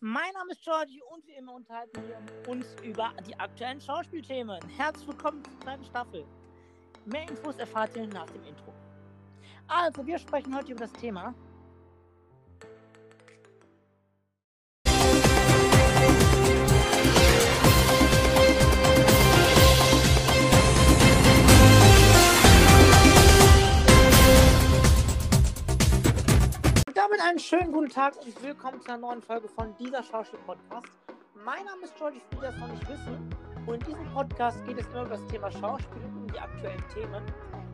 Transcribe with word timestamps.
Mein 0.00 0.32
Name 0.32 0.52
ist 0.52 0.62
Georgie 0.62 1.02
und 1.12 1.26
wie 1.26 1.32
immer 1.32 1.54
unterhalten 1.54 2.00
wir 2.06 2.48
uns 2.48 2.66
über 2.84 3.12
die 3.26 3.34
aktuellen 3.34 3.80
Schauspielthemen. 3.80 4.60
Herzlich 4.76 5.08
willkommen 5.08 5.42
zur 5.42 5.58
zweiten 5.58 5.84
Staffel. 5.84 6.24
Mehr 7.04 7.28
Infos 7.28 7.56
erfahrt 7.56 7.96
ihr 7.96 8.06
nach 8.06 8.30
dem 8.30 8.44
Intro. 8.44 8.72
Also, 9.66 10.06
wir 10.06 10.16
sprechen 10.20 10.54
heute 10.54 10.70
über 10.70 10.82
das 10.82 10.92
Thema 10.92 11.34
damit 27.18 27.30
einen 27.30 27.38
schönen 27.38 27.72
guten 27.72 27.88
Tag 27.88 28.14
und 28.24 28.42
willkommen 28.42 28.80
zu 28.80 28.88
einer 28.88 28.98
neuen 28.98 29.22
Folge 29.22 29.48
von 29.48 29.74
dieser 29.76 30.02
Schauspiel-Podcast. 30.02 30.86
Mein 31.44 31.64
Name 31.64 31.82
ist 31.82 31.96
Georgie, 31.96 32.20
für 32.28 32.36
die 32.36 32.42
das 32.42 32.56
noch 32.58 32.68
nicht 32.68 32.88
wissen. 32.88 33.34
Und 33.66 33.74
in 33.74 33.80
diesem 33.80 34.12
Podcast 34.12 34.64
geht 34.66 34.78
es 34.78 34.86
immer 34.88 35.02
über 35.02 35.16
das 35.16 35.26
Thema 35.26 35.50
Schauspiel 35.50 36.02
und 36.02 36.16
um 36.16 36.26
die 36.28 36.38
aktuellen 36.38 36.84
Themen. 36.94 37.22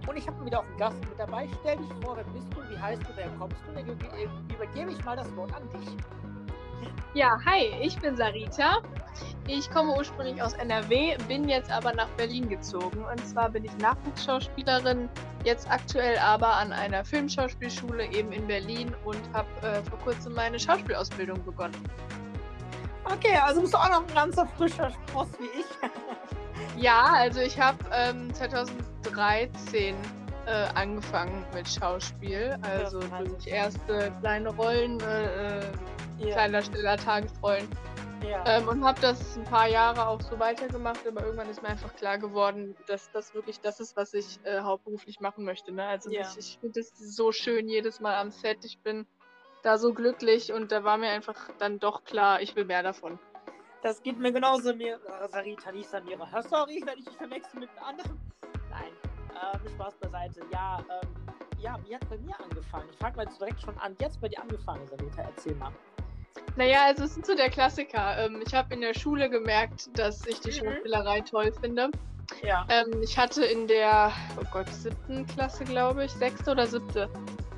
Und 0.06 0.16
ich 0.16 0.26
habe 0.26 0.44
wieder 0.44 0.60
auch 0.60 0.64
einen 0.64 0.78
Gast 0.78 1.00
mit 1.00 1.18
dabei. 1.18 1.48
Stell 1.60 1.76
dich 1.76 1.92
vor, 2.02 2.16
wer 2.16 2.24
bist 2.24 2.46
du, 2.54 2.70
wie 2.70 2.78
heißt 2.78 3.02
du, 3.02 3.08
wer 3.16 3.28
kommst 3.38 3.56
du? 3.66 3.72
Dann 3.74 3.86
übergebe 4.54 4.90
ich 4.90 5.04
mal 5.04 5.16
das 5.16 5.34
Wort 5.36 5.52
an 5.54 5.68
dich. 5.70 5.96
Ja, 7.14 7.38
hi, 7.44 7.72
ich 7.80 7.96
bin 8.00 8.16
Sarita. 8.16 8.78
Ich 9.46 9.70
komme 9.70 9.94
ursprünglich 9.96 10.42
aus 10.42 10.54
NRW, 10.54 11.16
bin 11.28 11.48
jetzt 11.48 11.70
aber 11.70 11.92
nach 11.94 12.08
Berlin 12.16 12.48
gezogen. 12.48 13.04
Und 13.04 13.24
zwar 13.24 13.50
bin 13.50 13.64
ich 13.64 13.76
Nachwuchsschauspielerin, 13.78 15.08
jetzt 15.44 15.70
aktuell 15.70 16.18
aber 16.18 16.54
an 16.54 16.72
einer 16.72 17.04
Filmschauspielschule 17.04 18.06
eben 18.12 18.32
in 18.32 18.46
Berlin 18.48 18.92
und 19.04 19.20
habe 19.32 19.48
äh, 19.62 19.82
vor 19.84 19.98
kurzem 20.00 20.34
meine 20.34 20.58
Schauspielausbildung 20.58 21.44
begonnen. 21.44 21.76
Okay, 23.04 23.36
also 23.36 23.60
bist 23.60 23.74
du 23.74 23.78
auch 23.78 23.90
noch 23.90 24.08
ein 24.08 24.14
ganzer 24.14 24.46
frischer 24.56 24.90
Spross 24.90 25.28
wie 25.38 25.60
ich. 25.60 25.66
ja, 26.82 27.12
also 27.12 27.40
ich 27.40 27.60
habe 27.60 27.78
ähm, 27.92 28.34
2013 28.34 29.94
äh, 30.46 30.50
angefangen 30.74 31.44
mit 31.54 31.68
Schauspiel. 31.68 32.56
Also 32.62 33.00
durch 33.00 33.46
erste 33.46 34.10
kleine 34.20 34.48
Rollen. 34.48 34.98
Äh, 35.00 35.58
äh 35.60 35.62
ja. 36.18 36.32
kleiner, 36.32 36.62
schneller 36.62 36.96
Tagesrollen. 36.96 37.68
Ja. 38.22 38.42
Ähm, 38.46 38.68
und 38.68 38.84
habe 38.84 39.00
das 39.00 39.36
ein 39.36 39.44
paar 39.44 39.68
Jahre 39.68 40.06
auch 40.06 40.20
so 40.20 40.38
weitergemacht, 40.38 41.06
aber 41.06 41.22
irgendwann 41.22 41.50
ist 41.50 41.62
mir 41.62 41.68
einfach 41.68 41.94
klar 41.94 42.18
geworden, 42.18 42.74
dass 42.86 43.10
das 43.12 43.34
wirklich 43.34 43.60
das 43.60 43.80
ist, 43.80 43.96
was 43.96 44.14
ich 44.14 44.38
äh, 44.44 44.60
hauptberuflich 44.60 45.20
machen 45.20 45.44
möchte. 45.44 45.72
Ne? 45.72 45.84
Also 45.84 46.10
ja. 46.10 46.22
ich, 46.22 46.38
ich 46.38 46.58
finde 46.58 46.80
es 46.80 46.96
so 46.96 47.32
schön 47.32 47.68
jedes 47.68 48.00
Mal 48.00 48.14
am 48.16 48.30
Set. 48.30 48.64
Ich 48.64 48.78
bin 48.78 49.06
da 49.62 49.76
so 49.76 49.92
glücklich 49.92 50.52
und 50.52 50.72
da 50.72 50.84
war 50.84 50.96
mir 50.96 51.10
einfach 51.10 51.50
dann 51.58 51.78
doch 51.78 52.04
klar, 52.04 52.40
ich 52.40 52.56
will 52.56 52.64
mehr 52.64 52.82
davon. 52.82 53.18
Das 53.82 54.02
geht 54.02 54.18
mir 54.18 54.32
genauso, 54.32 54.74
mir, 54.74 54.98
Sarita, 55.30 55.70
nicht 55.72 55.90
Samira. 55.90 56.42
Sorry, 56.42 56.82
wenn 56.86 56.98
ich 56.98 57.04
dich 57.04 57.16
verwechsel 57.16 57.60
mit 57.60 57.68
einem 57.70 57.84
anderen. 57.84 58.20
Nein, 58.70 58.92
ähm, 59.54 59.68
Spaß 59.74 59.94
beiseite. 59.96 60.40
Ja, 60.50 60.78
ähm, 60.78 61.08
ja, 61.58 61.78
wie 61.84 61.94
hat 61.94 62.02
es 62.02 62.08
bei 62.08 62.18
mir 62.18 62.38
angefangen? 62.40 62.88
Ich 62.90 62.96
frage 62.98 63.16
mal 63.16 63.26
jetzt 63.26 63.38
direkt 63.38 63.60
schon 63.60 63.76
an. 63.78 63.94
Jetzt 64.00 64.20
bei 64.20 64.28
dir 64.28 64.40
angefangen, 64.40 64.86
Sarita, 64.86 65.22
erzähl 65.22 65.54
mal. 65.56 65.72
Naja, 66.56 66.86
also 66.86 67.04
es 67.04 67.16
ist 67.16 67.26
so 67.26 67.34
der 67.34 67.50
Klassiker. 67.50 68.18
Ähm, 68.18 68.42
ich 68.46 68.54
habe 68.54 68.74
in 68.74 68.80
der 68.80 68.94
Schule 68.94 69.28
gemerkt, 69.28 69.90
dass 69.98 70.24
ich 70.26 70.40
die 70.40 70.50
mhm. 70.50 70.66
Schauspielerei 70.66 71.20
toll 71.20 71.52
finde. 71.60 71.90
Ja. 72.42 72.66
Ähm, 72.68 73.02
ich 73.02 73.18
hatte 73.18 73.44
in 73.44 73.66
der, 73.66 74.12
oh 74.40 74.44
Gott, 74.52 74.68
siebten 74.68 75.26
Klasse, 75.26 75.64
glaube 75.64 76.04
ich, 76.04 76.12
sechste 76.12 76.52
oder 76.52 76.66
siebte, 76.66 77.08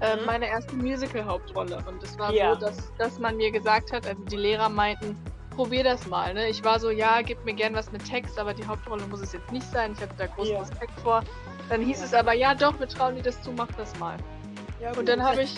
äh, 0.01 0.17
mhm. 0.17 0.27
meine 0.27 0.49
erste 0.49 0.75
Musical-Hauptrolle. 0.77 1.83
Und 1.87 2.03
es 2.03 2.19
war 2.19 2.33
ja. 2.33 2.55
so, 2.55 2.61
dass, 2.61 2.93
dass 2.97 3.19
man 3.19 3.37
mir 3.37 3.51
gesagt 3.51 3.93
hat, 3.93 4.07
also 4.07 4.23
die 4.25 4.37
Lehrer 4.37 4.69
meinten, 4.69 5.17
probier 5.51 5.85
das 5.85 6.07
mal. 6.07 6.35
Ne? 6.35 6.49
Ich 6.49 6.65
war 6.65 6.81
so, 6.81 6.91
ja, 6.91 7.23
gib 7.23 7.45
mir 7.45 7.55
gern 7.55 7.75
was 7.75 7.93
mit 7.93 8.05
Text, 8.05 8.39
aber 8.39 8.55
die 8.55 8.67
Hauptrolle 8.67 9.07
muss 9.07 9.21
es 9.21 9.33
jetzt 9.33 9.51
nicht 9.53 9.71
sein. 9.71 9.93
Ich 9.93 10.01
hatte 10.01 10.15
da 10.19 10.27
großen 10.27 10.53
ja. 10.53 10.61
Respekt 10.61 10.99
vor. 11.01 11.23
Dann 11.69 11.83
hieß 11.83 12.01
ja. 12.01 12.07
es 12.07 12.15
aber, 12.15 12.33
ja 12.33 12.55
doch, 12.55 12.79
wir 12.79 12.89
trauen 12.89 13.17
dir 13.17 13.23
das 13.23 13.41
zu, 13.43 13.53
mach 13.53 13.71
das 13.73 13.99
mal. 13.99 14.17
Und 14.97 15.09
dann 15.09 15.23
habe 15.23 15.43
ich 15.43 15.57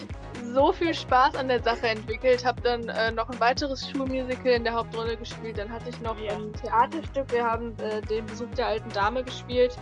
so 0.53 0.73
viel 0.73 0.95
Spaß 0.95 1.37
an 1.37 1.49
der 1.49 1.63
Sache 1.63 1.89
entwickelt, 1.89 2.45
habe 2.45 2.61
dann 2.63 2.89
äh, 2.89 3.11
noch 3.11 3.29
ein 3.29 3.41
weiteres 3.41 3.89
Schulmusical 3.89 4.53
in 4.53 4.65
der 4.65 4.75
Hauptrolle 4.75 5.17
gespielt. 5.17 5.59
Dann 5.59 5.71
hatte 5.71 5.91
ich 5.91 6.01
noch 6.01 6.19
ja. 6.19 6.35
ein 6.35 6.53
Theaterstück. 6.53 7.31
Wir 7.33 7.45
haben 7.45 7.75
äh, 7.79 8.01
den 8.03 8.27
Besuch 8.27 8.51
der 8.57 8.67
alten 8.69 8.91
Dame 8.91 9.23
gespielt 9.23 9.77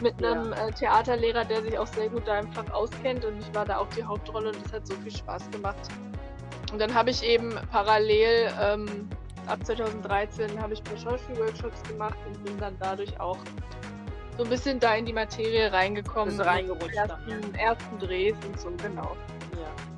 mit 0.00 0.22
einem 0.24 0.52
ja. 0.52 0.68
äh, 0.68 0.72
Theaterlehrer, 0.72 1.44
der 1.44 1.62
sich 1.62 1.78
auch 1.78 1.86
sehr 1.86 2.08
gut 2.08 2.26
da 2.26 2.40
im 2.40 2.52
Fach 2.52 2.70
auskennt. 2.72 3.24
Und 3.24 3.38
ich 3.38 3.54
war 3.54 3.64
da 3.64 3.78
auch 3.78 3.88
die 3.96 4.04
Hauptrolle 4.04 4.50
und 4.50 4.64
das 4.64 4.72
hat 4.72 4.86
so 4.86 4.94
viel 4.96 5.14
Spaß 5.14 5.50
gemacht. 5.50 5.88
Und 6.72 6.80
dann 6.80 6.92
habe 6.92 7.10
ich 7.10 7.22
eben 7.22 7.54
parallel 7.70 8.50
ähm, 8.60 9.08
ab 9.46 9.64
2013 9.64 10.60
habe 10.60 10.74
ich 10.74 10.80
ein 10.80 10.84
paar 10.84 10.98
Schauspielworkshops 10.98 11.82
gemacht 11.84 12.18
und 12.26 12.44
bin 12.44 12.58
dann 12.58 12.76
dadurch 12.80 13.18
auch 13.20 13.38
so 14.36 14.44
ein 14.44 14.50
bisschen 14.50 14.78
da 14.78 14.94
in 14.94 15.06
die 15.06 15.12
Materie 15.12 15.72
reingekommen. 15.72 16.36
Bist 16.36 16.46
reingerutscht. 16.46 16.94
Ersten, 16.94 17.54
ersten 17.54 17.98
Drehs 17.98 18.36
und 18.46 18.60
so, 18.60 18.70
genau. 18.82 19.16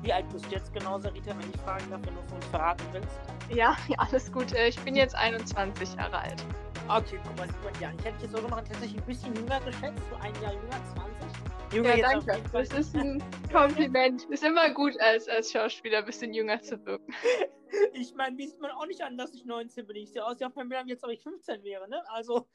Wie 0.01 0.13
alt 0.13 0.29
bist 0.29 0.45
du 0.45 0.51
jetzt 0.51 0.73
genau, 0.73 0.97
Sarita, 0.97 1.31
wenn 1.37 1.49
ich 1.49 1.61
fragen 1.61 1.89
darf, 1.89 2.01
wenn 2.05 2.15
du 2.15 2.21
von 2.23 2.35
uns 2.37 2.45
verraten 2.47 2.83
willst? 2.93 3.19
Ja, 3.53 3.75
ja, 3.87 3.97
alles 3.97 4.31
gut. 4.31 4.53
Äh, 4.53 4.69
ich 4.69 4.79
bin 4.79 4.95
jetzt 4.95 5.15
21 5.15 5.95
Jahre 5.95 6.19
alt. 6.19 6.45
Okay, 6.87 7.19
guck 7.23 7.37
mal, 7.37 7.47
ja, 7.81 7.91
ich 7.97 8.05
hätte 8.05 8.23
jetzt 8.23 8.31
sogar 8.31 8.49
noch 8.49 8.57
tatsächlich 8.57 8.97
ein 8.97 9.05
bisschen 9.05 9.35
jünger 9.35 9.59
geschätzt, 9.59 10.01
so 10.09 10.15
ein 10.15 10.33
Jahr 10.41 10.53
jünger, 10.53 10.81
20. 11.69 11.73
Jünger 11.73 11.95
ja, 11.97 12.09
danke. 12.09 12.41
Das 12.51 12.71
ist 12.71 12.95
ein 12.95 13.21
Kompliment. 13.51 14.23
Ist 14.29 14.43
immer 14.43 14.71
gut, 14.71 14.99
als, 14.99 15.27
als 15.27 15.51
Schauspieler 15.51 15.99
ein 15.99 16.05
bisschen 16.05 16.33
jünger 16.33 16.61
zu 16.61 16.83
wirken. 16.85 17.13
Ich 17.93 18.15
meine, 18.15 18.35
mir 18.35 18.47
sieht 18.47 18.59
man 18.59 18.71
auch 18.71 18.87
nicht 18.87 19.01
an, 19.01 19.15
dass 19.15 19.31
ich 19.31 19.45
19 19.45 19.85
bin. 19.85 19.95
Ich 19.97 20.11
sehe 20.11 20.25
aus, 20.25 20.39
wie 20.39 20.45
auf 20.45 20.55
meinem 20.55 20.69
Bild 20.69 20.87
jetzt, 20.87 21.03
ob 21.03 21.11
ich 21.11 21.21
15 21.21 21.63
wäre, 21.63 21.87
ne? 21.87 22.01
Also. 22.09 22.47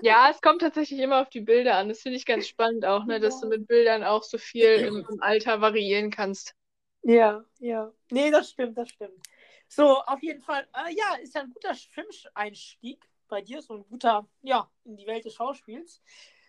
Ja, 0.00 0.30
es 0.30 0.40
kommt 0.40 0.62
tatsächlich 0.62 0.98
immer 0.98 1.20
auf 1.20 1.28
die 1.28 1.42
Bilder 1.42 1.76
an. 1.76 1.90
Das 1.90 2.00
finde 2.00 2.16
ich 2.16 2.24
ganz 2.24 2.48
spannend 2.48 2.86
auch, 2.86 3.04
ne? 3.04 3.20
Dass 3.20 3.38
du 3.38 3.48
mit 3.48 3.66
Bildern 3.68 4.02
auch 4.02 4.22
so 4.22 4.38
viel 4.38 4.64
im, 4.64 5.06
im 5.10 5.20
Alter 5.22 5.60
variieren 5.60 6.10
kannst. 6.10 6.54
Ja, 7.02 7.44
ja. 7.58 7.92
Nee, 8.10 8.30
das 8.30 8.50
stimmt, 8.50 8.78
das 8.78 8.88
stimmt. 8.88 9.26
So, 9.68 9.98
auf 10.02 10.22
jeden 10.22 10.40
Fall, 10.40 10.68
äh, 10.74 10.94
ja, 10.94 11.14
ist 11.20 11.34
ja 11.34 11.42
ein 11.42 11.50
guter 11.50 11.74
Filmeinstieg 11.74 13.08
bei 13.28 13.40
dir, 13.40 13.62
so 13.62 13.74
ein 13.74 13.84
guter, 13.88 14.28
ja, 14.42 14.70
in 14.84 14.96
die 14.96 15.06
Welt 15.06 15.24
des 15.24 15.34
Schauspiels. 15.34 16.02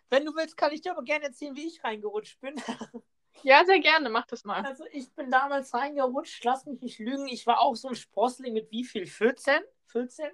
Wenn 0.09 0.25
du 0.25 0.35
willst, 0.35 0.57
kann 0.57 0.71
ich 0.73 0.81
dir 0.81 0.91
aber 0.91 1.03
gerne 1.03 1.25
erzählen, 1.25 1.55
wie 1.55 1.67
ich 1.67 1.83
reingerutscht 1.83 2.39
bin. 2.41 2.55
Ja, 3.41 3.65
sehr 3.65 3.79
gerne, 3.79 4.09
mach 4.09 4.27
das 4.27 4.43
mal. 4.43 4.63
Also 4.63 4.85
ich 4.91 5.11
bin 5.15 5.31
damals 5.31 5.73
reingerutscht, 5.73 6.43
lass 6.43 6.65
mich 6.65 6.79
nicht 6.81 6.99
lügen. 6.99 7.27
Ich 7.27 7.47
war 7.47 7.59
auch 7.61 7.75
so 7.75 7.87
ein 7.87 7.95
Sprossling 7.95 8.53
mit 8.53 8.69
wie 8.71 8.83
viel? 8.85 9.07
14? 9.07 9.61
14? 9.87 10.27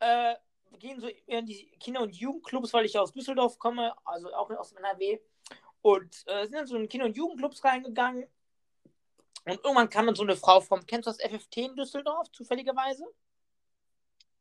Äh, 0.00 0.34
wir 0.70 0.78
gehen 0.78 1.00
so 1.00 1.08
in 1.26 1.46
die 1.46 1.70
Kinder- 1.78 2.02
und 2.02 2.14
Jugendclubs, 2.14 2.72
weil 2.74 2.84
ich 2.84 2.98
aus 2.98 3.12
Düsseldorf 3.12 3.58
komme, 3.58 3.94
also 4.04 4.34
auch 4.34 4.50
aus 4.50 4.72
NRW. 4.72 5.20
Und 5.80 6.24
äh, 6.26 6.42
sind 6.42 6.56
dann 6.56 6.66
so 6.66 6.76
in 6.76 6.88
Kinder- 6.88 7.06
und 7.06 7.16
Jugendclubs 7.16 7.64
reingegangen. 7.64 8.26
Und 9.46 9.64
irgendwann 9.64 9.88
kam 9.88 10.06
dann 10.06 10.16
so 10.16 10.24
eine 10.24 10.36
Frau 10.36 10.60
vom, 10.60 10.84
kennst 10.86 11.06
du 11.06 11.12
das 11.12 11.20
FFT 11.20 11.58
in 11.58 11.76
Düsseldorf, 11.76 12.30
zufälligerweise? 12.32 13.04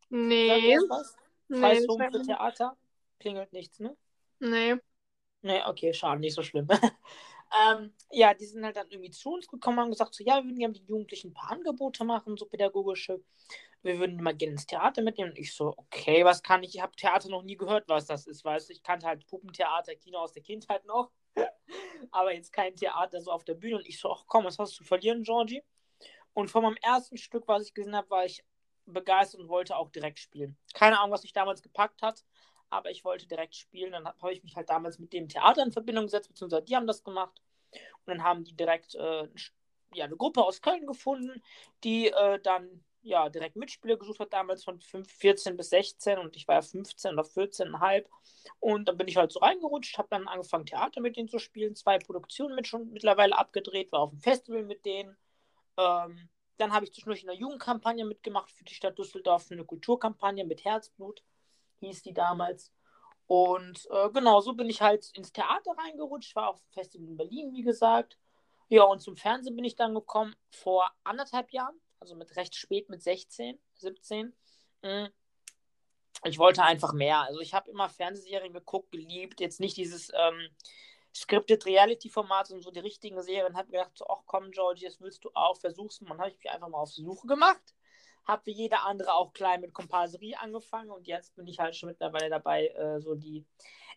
Nee. 0.09 0.77
Preishof 1.49 1.99
nee, 1.99 2.09
für 2.11 2.21
Theater? 2.23 2.77
Klingelt 3.19 3.53
nichts, 3.53 3.79
ne? 3.79 3.95
Nee. 4.39 4.75
Nee, 5.41 5.61
okay, 5.67 5.93
schade, 5.93 6.19
nicht 6.19 6.33
so 6.33 6.41
schlimm. 6.41 6.67
ähm, 7.69 7.93
ja, 8.11 8.33
die 8.33 8.45
sind 8.45 8.65
halt 8.65 8.77
dann 8.77 8.89
irgendwie 8.89 9.11
zu 9.11 9.33
uns 9.33 9.47
gekommen 9.47 9.77
und 9.77 9.83
haben 9.83 9.91
gesagt, 9.91 10.15
so, 10.15 10.23
ja, 10.23 10.37
wir 10.37 10.45
würden 10.45 10.57
gerne 10.57 10.73
den 10.73 10.87
Jugendlichen 10.87 11.29
ein 11.29 11.33
paar 11.33 11.51
Angebote 11.51 12.03
machen, 12.03 12.35
so 12.35 12.45
pädagogische. 12.45 13.23
Wir 13.83 13.99
würden 13.99 14.21
mal 14.23 14.35
gerne 14.35 14.53
ins 14.53 14.65
Theater 14.65 15.03
mitnehmen. 15.03 15.29
Und 15.29 15.37
ich 15.37 15.53
so, 15.53 15.75
okay, 15.77 16.25
was 16.25 16.41
kann 16.41 16.63
ich? 16.63 16.73
Ich 16.73 16.81
habe 16.81 16.95
Theater 16.95 17.29
noch 17.29 17.43
nie 17.43 17.57
gehört, 17.57 17.87
was 17.87 18.07
das 18.07 18.25
ist, 18.25 18.43
weißt 18.43 18.69
du. 18.69 18.73
Ich 18.73 18.81
kannte 18.81 19.05
halt 19.05 19.27
Puppentheater, 19.27 19.93
Kino 19.95 20.17
aus 20.17 20.33
der 20.33 20.41
Kindheit 20.41 20.83
noch. 20.85 21.11
Aber 22.11 22.33
jetzt 22.33 22.53
kein 22.53 22.75
Theater 22.75 23.21
so 23.21 23.31
auf 23.31 23.43
der 23.43 23.55
Bühne. 23.55 23.77
Und 23.77 23.87
ich 23.87 23.99
so, 23.99 24.11
ach 24.11 24.23
komm, 24.27 24.45
was 24.45 24.59
hast 24.59 24.73
du 24.73 24.77
zu 24.77 24.83
verlieren, 24.83 25.23
Georgie? 25.23 25.63
Und 26.33 26.49
von 26.49 26.63
meinem 26.63 26.77
ersten 26.81 27.17
Stück, 27.17 27.47
was 27.47 27.67
ich 27.67 27.73
gesehen 27.73 27.95
habe, 27.95 28.09
war 28.09 28.25
ich 28.25 28.43
begeistert 28.85 29.41
und 29.41 29.49
wollte 29.49 29.75
auch 29.75 29.89
direkt 29.89 30.19
spielen. 30.19 30.57
Keine 30.73 30.99
Ahnung, 30.99 31.11
was 31.11 31.23
mich 31.23 31.33
damals 31.33 31.61
gepackt 31.61 32.01
hat 32.01 32.23
aber 32.69 32.91
ich 32.91 33.03
wollte 33.05 33.27
direkt 33.27 33.55
spielen. 33.55 33.91
Dann 33.91 34.07
habe 34.07 34.33
ich 34.33 34.43
mich 34.43 34.55
halt 34.55 34.69
damals 34.69 34.99
mit 34.99 35.13
dem 35.13 35.27
Theater 35.27 35.63
in 35.63 35.71
Verbindung 35.71 36.05
gesetzt, 36.05 36.29
beziehungsweise 36.29 36.63
die 36.63 36.75
haben 36.75 36.87
das 36.87 37.03
gemacht. 37.03 37.41
Und 37.71 38.07
dann 38.07 38.23
haben 38.23 38.43
die 38.43 38.55
direkt 38.55 38.95
äh, 38.95 39.27
ja, 39.93 40.05
eine 40.05 40.17
Gruppe 40.17 40.43
aus 40.43 40.61
Köln 40.61 40.85
gefunden, 40.85 41.41
die 41.83 42.07
äh, 42.07 42.39
dann 42.41 42.83
ja 43.05 43.29
direkt 43.29 43.55
Mitspieler 43.55 43.97
gesucht 43.97 44.19
hat, 44.19 44.33
damals 44.33 44.63
von 44.63 44.79
5, 44.79 45.09
14 45.11 45.57
bis 45.57 45.69
16 45.69 46.17
und 46.17 46.35
ich 46.35 46.47
war 46.47 46.55
ja 46.55 46.61
15 46.61 47.13
oder 47.13 47.23
14,5. 47.23 48.05
Und 48.59 48.87
dann 48.87 48.97
bin 48.97 49.07
ich 49.07 49.17
halt 49.17 49.31
so 49.31 49.39
reingerutscht, 49.39 49.97
habe 49.97 50.07
dann 50.09 50.27
angefangen, 50.27 50.65
Theater 50.65 51.01
mit 51.01 51.17
denen 51.17 51.29
zu 51.29 51.39
spielen, 51.39 51.75
zwei 51.75 51.99
Produktionen 51.99 52.55
mit 52.55 52.67
schon 52.67 52.91
mittlerweile 52.91 53.37
abgedreht, 53.37 53.91
war 53.91 54.01
auf 54.01 54.09
dem 54.11 54.19
Festival 54.19 54.63
mit 54.63 54.85
denen. 54.85 55.17
Ähm, 55.77 56.29
dann 56.57 56.73
habe 56.73 56.85
ich 56.85 56.93
zwischendurch 56.93 57.23
in 57.23 57.29
einer 57.29 57.39
Jugendkampagne 57.39 58.05
mitgemacht 58.05 58.51
für 58.51 58.63
die 58.63 58.73
Stadt 58.73 58.97
Düsseldorf, 58.97 59.47
für 59.47 59.55
eine 59.55 59.65
Kulturkampagne 59.65 60.45
mit 60.45 60.63
Herzblut 60.63 61.21
hieß 61.79 62.03
die 62.03 62.13
damals. 62.13 62.71
Und 63.27 63.87
äh, 63.89 64.09
genau, 64.11 64.39
so 64.41 64.53
bin 64.53 64.69
ich 64.69 64.81
halt 64.81 65.11
ins 65.15 65.31
Theater 65.31 65.71
reingerutscht, 65.77 66.35
war 66.35 66.49
auf 66.49 66.59
dem 66.61 66.71
Festival 66.71 67.07
in 67.07 67.17
Berlin, 67.17 67.53
wie 67.53 67.63
gesagt. 67.63 68.17
Ja, 68.67 68.83
und 68.83 69.01
zum 69.01 69.15
Fernsehen 69.15 69.55
bin 69.55 69.65
ich 69.65 69.75
dann 69.75 69.93
gekommen 69.93 70.35
vor 70.49 70.91
anderthalb 71.03 71.51
Jahren. 71.51 71.79
Also 71.99 72.15
mit 72.15 72.35
recht 72.35 72.55
spät, 72.55 72.89
mit 72.89 73.01
16, 73.01 73.59
17. 73.75 74.33
Mhm. 74.81 75.09
Ich 76.23 76.39
wollte 76.39 76.63
einfach 76.63 76.93
mehr. 76.93 77.19
Also 77.19 77.39
ich 77.39 77.53
habe 77.53 77.69
immer 77.69 77.89
Fernsehserien 77.89 78.53
geguckt, 78.53 78.91
geliebt. 78.91 79.39
Jetzt 79.39 79.59
nicht 79.59 79.77
dieses 79.77 80.11
ähm, 80.13 80.49
Scripted 81.13 81.65
Reality-Format, 81.65 82.47
sondern 82.47 82.63
so 82.63 82.71
die 82.71 82.79
richtigen 82.79 83.21
Serien. 83.21 83.55
Habe 83.55 83.71
gedacht, 83.71 83.91
so, 83.95 84.07
ach 84.07 84.23
komm, 84.25 84.51
Georgie, 84.51 84.85
das 84.85 84.99
willst 85.01 85.23
du 85.23 85.29
auch, 85.33 85.57
versuch's 85.57 86.01
mal. 86.01 86.09
Dann 86.09 86.19
habe 86.19 86.29
ich 86.29 86.37
mich 86.37 86.49
einfach 86.49 86.69
mal 86.69 86.79
auf 86.79 86.93
die 86.93 87.03
Suche 87.03 87.27
gemacht. 87.27 87.61
Habe 88.25 88.45
wie 88.47 88.53
jeder 88.53 88.85
andere 88.85 89.13
auch 89.13 89.33
klein 89.33 89.61
mit 89.61 89.73
Komparserie 89.73 90.39
angefangen 90.39 90.89
und 90.89 91.05
jetzt 91.05 91.35
bin 91.35 91.45
ich 91.45 91.59
halt 91.59 91.75
schon 91.75 91.89
mittlerweile 91.89 92.29
dabei, 92.29 92.69
äh, 92.69 92.99
so 92.99 93.13
die 93.13 93.45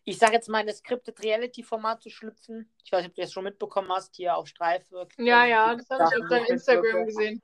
ich 0.08 0.18
sage 0.18 0.32
jetzt 0.32 0.48
mal, 0.48 0.60
in 0.60 0.66
das 0.66 0.78
Scripted 0.78 1.22
Reality-Format 1.22 2.02
zu 2.02 2.08
schlüpfen. 2.08 2.72
Ich 2.82 2.90
weiß 2.90 3.00
nicht, 3.00 3.10
ob 3.10 3.14
du 3.14 3.20
das 3.20 3.32
schon 3.32 3.44
mitbekommen 3.44 3.90
hast, 3.92 4.16
hier 4.16 4.36
auf 4.36 4.46
Streife. 4.46 5.06
Ja, 5.18 5.44
ja, 5.44 5.74
das 5.74 5.90
habe 5.90 6.04
ich 6.04 6.22
auf 6.22 6.28
deinem 6.30 6.46
Instagram 6.46 7.04
gesehen. 7.04 7.42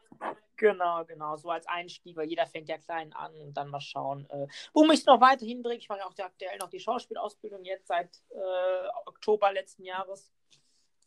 Genau, 0.56 1.04
genau, 1.04 1.36
so 1.36 1.50
als 1.50 1.66
Einstieg, 1.66 2.16
weil 2.16 2.28
jeder 2.28 2.46
fängt 2.46 2.68
ja 2.68 2.78
klein 2.78 3.12
an 3.12 3.34
und 3.40 3.54
dann 3.54 3.68
mal 3.70 3.80
schauen, 3.80 4.28
äh, 4.30 4.46
wo 4.72 4.84
mich 4.84 5.04
noch 5.04 5.20
weiterhin 5.20 5.62
bringt. 5.62 5.82
Ich 5.82 5.88
mache 5.88 6.00
ja 6.00 6.06
auch 6.06 6.16
aktuell 6.16 6.58
noch 6.58 6.70
die 6.70 6.78
Schauspielausbildung 6.78 7.64
jetzt 7.64 7.88
seit 7.88 8.10
äh, 8.30 8.88
Oktober 9.06 9.52
letzten 9.52 9.84
Jahres. 9.84 10.32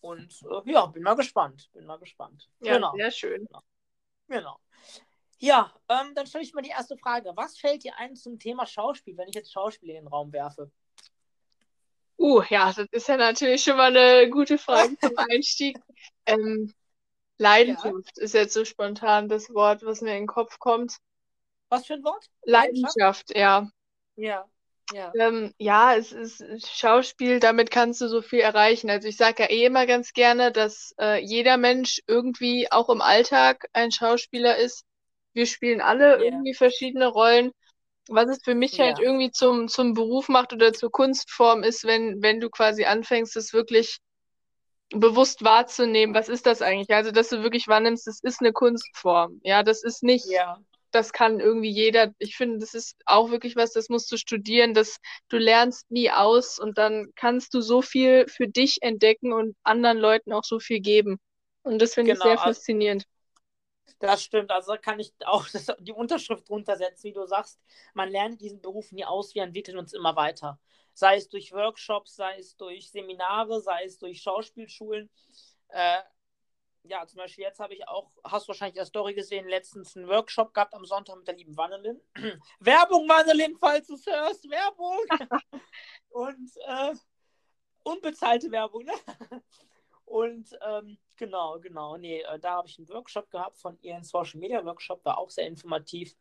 Und 0.01 0.43
äh, 0.43 0.71
ja, 0.71 0.85
bin 0.87 1.03
mal 1.03 1.15
gespannt. 1.15 1.69
Bin 1.73 1.85
mal 1.85 1.97
gespannt. 1.97 2.49
Ja, 2.59 2.75
genau. 2.75 2.93
sehr 2.95 3.11
schön. 3.11 3.45
Genau. 3.45 3.63
genau. 4.27 4.59
Ja, 5.39 5.73
ähm, 5.87 6.13
dann 6.15 6.25
stelle 6.25 6.43
ich 6.43 6.53
mal 6.53 6.61
die 6.61 6.69
erste 6.69 6.97
Frage. 6.97 7.31
Was 7.35 7.57
fällt 7.57 7.83
dir 7.83 7.95
ein 7.97 8.15
zum 8.15 8.39
Thema 8.39 8.65
Schauspiel, 8.65 9.17
wenn 9.17 9.29
ich 9.29 9.35
jetzt 9.35 9.51
Schauspiel 9.51 9.89
in 9.89 9.95
den 9.95 10.07
Raum 10.07 10.33
werfe? 10.33 10.71
Uh, 12.17 12.41
ja, 12.49 12.73
das 12.73 12.87
ist 12.91 13.07
ja 13.07 13.15
natürlich 13.15 13.63
schon 13.63 13.77
mal 13.77 13.95
eine 13.95 14.29
gute 14.29 14.57
Frage 14.57 14.97
zum 14.99 15.17
Einstieg. 15.17 15.79
Ähm, 16.29 16.73
Leidenschaft 17.37 18.17
ja. 18.17 18.23
ist 18.23 18.33
jetzt 18.33 18.53
so 18.53 18.65
spontan 18.65 19.29
das 19.29 19.53
Wort, 19.53 19.83
was 19.83 20.01
mir 20.01 20.11
in 20.11 20.23
den 20.23 20.27
Kopf 20.27 20.59
kommt. 20.59 20.97
Was 21.69 21.85
für 21.85 21.93
ein 21.93 22.03
Wort? 22.03 22.25
Leidenschaft, 22.43 23.35
ja. 23.35 23.69
Ja. 24.15 24.45
Ja. 24.93 25.11
Ähm, 25.19 25.53
ja, 25.57 25.95
es 25.95 26.13
ist 26.13 26.41
Schauspiel, 26.65 27.41
damit 27.41 27.71
kannst 27.71 27.99
du 27.99 28.07
so 28.07 28.21
viel 28.21 28.39
erreichen. 28.39 28.89
Also 28.89 29.09
ich 29.09 29.17
sage 29.17 29.43
ja 29.43 29.49
eh 29.49 29.65
immer 29.65 29.85
ganz 29.85 30.13
gerne, 30.13 30.53
dass 30.53 30.95
äh, 30.97 31.21
jeder 31.21 31.57
Mensch 31.57 32.01
irgendwie 32.07 32.71
auch 32.71 32.87
im 32.87 33.01
Alltag 33.01 33.67
ein 33.73 33.91
Schauspieler 33.91 34.55
ist. 34.55 34.85
Wir 35.33 35.45
spielen 35.45 35.81
alle 35.81 36.15
yeah. 36.15 36.23
irgendwie 36.23 36.53
verschiedene 36.53 37.07
Rollen 37.07 37.51
was 38.09 38.29
es 38.29 38.43
für 38.43 38.55
mich 38.55 38.79
halt 38.79 38.99
irgendwie 38.99 39.31
zum, 39.31 39.67
zum 39.67 39.93
Beruf 39.93 40.29
macht 40.29 40.53
oder 40.53 40.73
zur 40.73 40.91
Kunstform 40.91 41.63
ist, 41.63 41.83
wenn, 41.83 42.21
wenn 42.21 42.39
du 42.39 42.49
quasi 42.49 42.85
anfängst, 42.85 43.35
es 43.35 43.53
wirklich 43.53 43.97
bewusst 44.89 45.43
wahrzunehmen, 45.43 46.15
was 46.15 46.29
ist 46.29 46.45
das 46.45 46.61
eigentlich? 46.61 46.95
Also, 46.95 47.11
dass 47.11 47.29
du 47.29 47.43
wirklich 47.43 47.67
wahrnimmst, 47.67 48.07
das 48.07 48.19
ist 48.21 48.41
eine 48.41 48.53
Kunstform. 48.53 49.41
Ja, 49.43 49.63
das 49.63 49.83
ist 49.83 50.03
nicht, 50.03 50.25
ja. 50.27 50.59
das 50.91 51.11
kann 51.11 51.39
irgendwie 51.39 51.69
jeder. 51.69 52.13
Ich 52.19 52.35
finde, 52.35 52.59
das 52.59 52.73
ist 52.73 52.95
auch 53.05 53.29
wirklich 53.29 53.55
was, 53.55 53.73
das 53.73 53.89
musst 53.89 54.11
du 54.11 54.17
studieren, 54.17 54.73
das 54.73 54.97
du 55.29 55.37
lernst 55.37 55.89
nie 55.91 56.09
aus 56.11 56.59
und 56.59 56.77
dann 56.77 57.11
kannst 57.15 57.53
du 57.53 57.61
so 57.61 57.81
viel 57.81 58.27
für 58.27 58.47
dich 58.47 58.77
entdecken 58.81 59.33
und 59.33 59.55
anderen 59.63 59.97
Leuten 59.97 60.31
auch 60.33 60.43
so 60.43 60.59
viel 60.59 60.79
geben. 60.79 61.19
Und 61.63 61.81
das 61.81 61.93
finde 61.93 62.13
genau, 62.13 62.23
ich 62.23 62.23
sehr 62.23 62.39
also 62.39 62.53
faszinierend. 62.59 63.05
Das 63.99 64.23
stimmt, 64.23 64.51
also 64.51 64.75
kann 64.81 64.99
ich 64.99 65.11
auch 65.25 65.47
das, 65.53 65.67
die 65.79 65.91
Unterschrift 65.91 66.47
drunter 66.49 66.77
setzen, 66.77 67.03
wie 67.03 67.13
du 67.13 67.25
sagst. 67.25 67.59
Man 67.93 68.09
lernt 68.09 68.41
diesen 68.41 68.61
Beruf 68.61 68.91
nie 68.91 69.05
aus, 69.05 69.35
wir 69.35 69.43
entwickeln 69.43 69.77
uns 69.77 69.93
immer 69.93 70.15
weiter. 70.15 70.59
Sei 70.97 71.17
es 71.17 71.29
durch 71.29 71.51
Workshops, 71.51 72.15
sei 72.15 72.39
es 72.39 72.57
durch 72.57 72.89
Seminare, 72.89 73.61
sei 73.61 73.83
es 73.83 73.99
durch 73.99 74.19
Schauspielschulen. 74.19 75.11
Äh, 75.67 75.99
ja, 76.81 77.05
zum 77.05 77.17
Beispiel 77.17 77.43
jetzt 77.43 77.59
habe 77.59 77.75
ich 77.75 77.87
auch, 77.87 78.09
hast 78.23 78.45
du 78.45 78.47
wahrscheinlich 78.47 78.73
in 78.73 78.79
der 78.79 78.85
Story 78.87 79.13
gesehen, 79.13 79.47
letztens 79.47 79.95
einen 79.95 80.07
Workshop 80.07 80.55
gehabt 80.55 80.73
am 80.73 80.85
Sonntag 80.85 81.17
mit 81.17 81.27
der 81.27 81.35
lieben 81.35 81.55
Wannelin. 81.55 82.01
Werbung, 82.59 83.07
Wannelin, 83.07 83.55
falls 83.59 83.85
du 83.85 83.93
es 83.93 84.07
hörst, 84.07 84.49
Werbung! 84.49 84.97
Und 86.09 86.51
äh, 86.65 86.95
unbezahlte 87.83 88.49
Werbung, 88.49 88.83
ne? 88.83 88.93
Und 90.05 90.49
ähm, 90.65 90.97
genau, 91.15 91.59
genau, 91.59 91.97
nee, 91.97 92.21
äh, 92.21 92.39
da 92.39 92.53
habe 92.53 92.69
ich 92.69 92.79
einen 92.79 92.89
Workshop 92.89 93.29
gehabt 93.29 93.59
von 93.59 93.77
ihr, 93.81 93.93
einen 93.93 94.03
Social 94.03 94.39
Media 94.39 94.65
Workshop, 94.65 95.05
war 95.05 95.19
auch 95.19 95.29
sehr 95.29 95.45
informativ, 95.45 96.15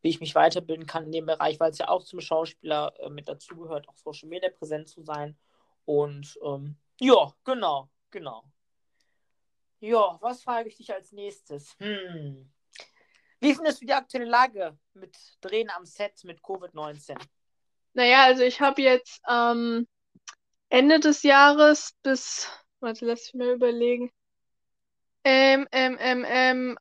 wie 0.00 0.08
ich 0.08 0.20
mich 0.20 0.34
weiterbilden 0.34 0.86
kann 0.86 1.04
in 1.04 1.12
dem 1.12 1.26
Bereich, 1.26 1.58
weil 1.60 1.70
es 1.70 1.78
ja 1.78 1.88
auch 1.88 2.04
zum 2.04 2.20
Schauspieler 2.20 2.92
äh, 3.00 3.10
mit 3.10 3.28
dazugehört, 3.28 3.88
auch 3.88 3.96
Social 3.96 4.28
Media 4.28 4.50
präsent 4.50 4.88
zu 4.88 5.02
sein. 5.02 5.36
Und 5.84 6.38
ähm, 6.44 6.76
ja, 7.00 7.32
genau, 7.44 7.88
genau. 8.10 8.44
Ja, 9.80 10.18
was 10.20 10.42
frage 10.42 10.68
ich 10.68 10.76
dich 10.76 10.92
als 10.92 11.12
nächstes? 11.12 11.76
Hm. 11.78 12.50
Wie 13.40 13.54
findest 13.54 13.80
du 13.80 13.86
die 13.86 13.92
aktuelle 13.92 14.26
Lage 14.26 14.76
mit 14.94 15.16
Drehen 15.40 15.70
am 15.70 15.86
Set 15.86 16.24
mit 16.24 16.40
Covid-19? 16.40 17.16
Naja, 17.94 18.24
also 18.24 18.42
ich 18.42 18.60
habe 18.60 18.82
jetzt 18.82 19.20
ähm, 19.28 19.86
Ende 20.68 20.98
des 20.98 21.22
Jahres 21.22 21.96
bis 22.02 22.48
Warte, 22.80 23.06
lass 23.06 23.32
mich 23.32 23.34
mal 23.34 23.54
überlegen. 23.54 24.12
Ähm, 25.24 25.66
ähm, 25.72 25.96
ähm, 26.00 26.24
ähm, 26.28 26.78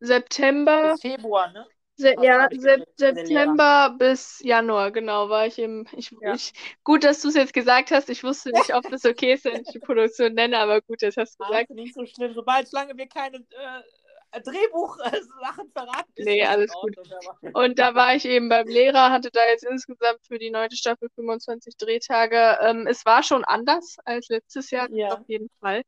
September. 0.00 0.92
Bis 0.92 1.00
Februar, 1.00 1.50
ne? 1.52 1.66
Se 2.00 2.14
ja, 2.22 2.48
Se 2.50 2.86
September 2.96 3.94
bis 3.98 4.40
Januar, 4.42 4.90
genau, 4.90 5.28
war 5.28 5.46
ich 5.46 5.58
im. 5.58 5.86
Ich, 5.96 6.10
ja. 6.20 6.34
ich, 6.34 6.52
gut, 6.82 7.04
dass 7.04 7.20
du 7.20 7.28
es 7.28 7.34
jetzt 7.34 7.52
gesagt 7.52 7.90
hast. 7.90 8.08
Ich 8.08 8.24
wusste 8.24 8.50
nicht, 8.52 8.74
ob 8.74 8.88
das 8.90 9.04
okay 9.04 9.34
ist, 9.34 9.44
wenn 9.44 9.60
ich 9.60 9.68
die 9.68 9.78
Produktion 9.78 10.32
nenne, 10.32 10.58
aber 10.58 10.80
gut, 10.80 11.02
das 11.02 11.16
hast 11.16 11.38
du 11.38 11.44
gesagt. 11.44 11.70
Ah, 11.70 11.74
nicht 11.74 11.94
so 11.94 12.06
schlimm. 12.06 12.32
Sobald, 12.32 12.68
solange 12.68 12.96
wir 12.96 13.06
keine 13.06 13.36
äh, 13.36 14.40
Drehbuch-Sachen 14.40 15.70
verraten. 15.72 16.12
Nee, 16.16 16.44
alles 16.44 16.72
gut. 16.72 16.96
Und 17.54 17.78
da 17.78 17.94
war 17.94 18.14
ich 18.14 18.24
eben 18.24 18.48
beim 18.48 18.66
Lehrer, 18.66 19.10
hatte 19.10 19.30
da 19.30 19.46
jetzt 19.48 19.64
insgesamt 19.64 20.20
für 20.26 20.38
die 20.38 20.50
neunte 20.50 20.76
Staffel 20.76 21.10
25 21.14 21.76
Drehtage. 21.76 22.58
Ähm, 22.62 22.86
es 22.86 23.04
war 23.04 23.22
schon 23.22 23.44
anders 23.44 23.96
als 24.04 24.28
letztes 24.28 24.70
Jahr, 24.70 24.88
ja. 24.90 25.12
auf 25.12 25.28
jeden 25.28 25.50
Fall. 25.60 25.82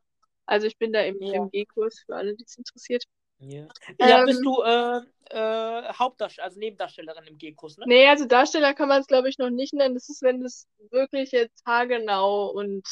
Also 0.44 0.66
ich 0.66 0.76
bin 0.76 0.92
da 0.92 1.00
im, 1.00 1.22
ja. 1.22 1.36
im 1.36 1.50
G-Kurs 1.50 2.02
für 2.04 2.16
alle, 2.16 2.34
die 2.34 2.44
es 2.44 2.58
interessiert. 2.58 3.04
Ja, 3.42 3.66
ja 3.98 4.20
ähm, 4.20 4.26
bist 4.26 4.44
du 4.44 4.62
äh, 4.62 5.00
äh, 5.30 5.92
Hauptdarsteller, 5.94 6.44
also 6.46 6.58
Nebendarstellerin 6.60 7.24
im 7.24 7.38
G-Kurs, 7.38 7.78
ne? 7.78 7.84
Nee, 7.88 8.08
also 8.08 8.24
Darsteller 8.24 8.74
kann 8.74 8.88
man 8.88 9.00
es, 9.00 9.06
glaube 9.06 9.28
ich, 9.28 9.38
noch 9.38 9.50
nicht 9.50 9.74
nennen. 9.74 9.94
Das 9.94 10.08
ist, 10.08 10.22
wenn 10.22 10.40
du 10.40 10.46
es 10.46 10.68
wirklich 10.90 11.32
jetzt 11.32 11.64
haargenau 11.66 12.50
und 12.50 12.86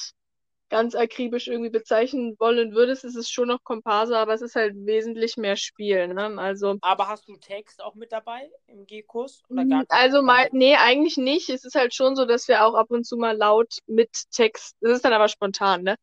ganz 0.69 0.94
akribisch 0.94 1.49
irgendwie 1.49 1.70
bezeichnen 1.70 2.37
wollen 2.38 2.75
würdest, 2.75 3.05
ist 3.05 3.17
es 3.17 3.29
schon 3.29 3.49
noch 3.49 3.62
Komparse, 3.64 4.17
aber 4.17 4.35
es 4.35 4.41
ist 4.41 4.55
halt 4.55 4.75
wesentlich 4.87 5.37
mehr 5.37 5.56
Spiel. 5.56 6.08
Ne? 6.08 6.38
Also, 6.38 6.76
aber 6.81 7.08
hast 7.08 7.29
du 7.29 7.37
Text 7.37 7.82
auch 7.82 7.94
mit 7.94 8.12
dabei 8.12 8.50
im 8.69 8.87
G-Kurs? 8.87 9.43
Also 9.88 10.23
mal, 10.23 10.49
nee, 10.52 10.76
eigentlich 10.76 11.16
nicht. 11.16 11.50
Es 11.50 11.64
ist 11.64 11.75
halt 11.75 11.92
schon 11.92 12.16
so, 12.16 12.25
dass 12.25 12.49
wir 12.49 12.64
auch 12.64 12.75
ab 12.75 12.90
und 12.90 13.04
zu 13.04 13.16
mal 13.16 13.37
laut 13.37 13.78
mit 13.87 14.11
Text, 14.30 14.76
das 14.80 14.92
ist 14.92 15.04
dann 15.04 15.12
aber 15.12 15.28
spontan, 15.28 15.83
ne? 15.83 15.97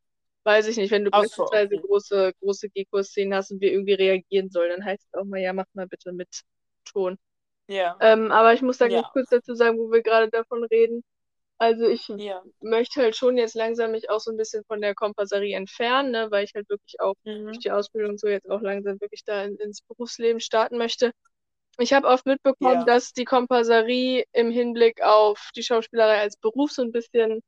Weiß 0.48 0.66
ich 0.70 0.78
nicht, 0.78 0.92
wenn 0.92 1.04
du 1.04 1.10
Ach 1.12 1.24
beispielsweise 1.24 1.76
okay. 1.76 1.86
große, 1.86 2.34
große 2.40 2.70
G-Kurs-Szenen 2.70 3.34
hast 3.34 3.52
und 3.52 3.60
wir 3.60 3.70
irgendwie 3.70 3.96
reagieren 3.96 4.50
sollen, 4.50 4.70
dann 4.70 4.86
heißt 4.86 5.04
es 5.06 5.14
auch 5.20 5.26
mal, 5.26 5.42
ja, 5.42 5.52
mach 5.52 5.66
mal 5.74 5.88
bitte 5.88 6.14
mit 6.14 6.44
Ton. 6.86 7.18
Ja. 7.68 7.98
Ähm, 8.00 8.32
aber 8.32 8.54
ich 8.54 8.62
muss 8.62 8.78
da 8.78 8.86
ja. 8.86 9.02
ganz 9.02 9.12
kurz 9.12 9.30
dazu 9.30 9.56
sagen, 9.56 9.78
wo 9.78 9.92
wir 9.92 10.02
gerade 10.02 10.30
davon 10.30 10.64
reden. 10.64 11.04
Also 11.58 11.86
ich 11.86 12.08
ja. 12.08 12.42
möchte 12.62 13.02
halt 13.02 13.18
schon 13.18 13.36
jetzt 13.36 13.56
langsam 13.56 13.92
mich 13.92 14.10
auch 14.10 14.22
so 14.22 14.32
ein 14.32 14.38
bisschen 14.38 14.64
von 14.64 14.80
der 14.80 14.96
Kompasserie 14.96 15.58
entfernen, 15.58 16.12
ne, 16.12 16.32
weil 16.32 16.46
ich 16.46 16.54
halt 16.56 16.70
wirklich 16.70 17.02
auch 17.02 17.16
mhm. 17.26 17.48
durch 17.48 17.60
die 17.60 17.72
Ausbildung 17.72 18.18
so 18.18 18.30
jetzt 18.30 18.50
auch 18.50 18.62
langsam 18.62 19.02
wirklich 19.02 19.26
da 19.26 19.44
in, 19.44 19.58
ins 19.58 19.82
Berufsleben 19.82 20.40
starten 20.40 20.78
möchte. 20.78 21.12
Ich 21.78 21.92
habe 21.92 22.08
oft 22.08 22.26
mitbekommen, 22.26 22.80
ja. 22.80 22.86
dass 22.86 23.12
die 23.12 23.26
Kompasserie 23.26 24.24
im 24.32 24.50
Hinblick 24.50 25.02
auf 25.02 25.50
die 25.58 25.64
Schauspielerei 25.64 26.22
als 26.22 26.38
Beruf 26.38 26.72
so 26.72 26.84
ein 26.84 26.94
bisschen 26.94 27.42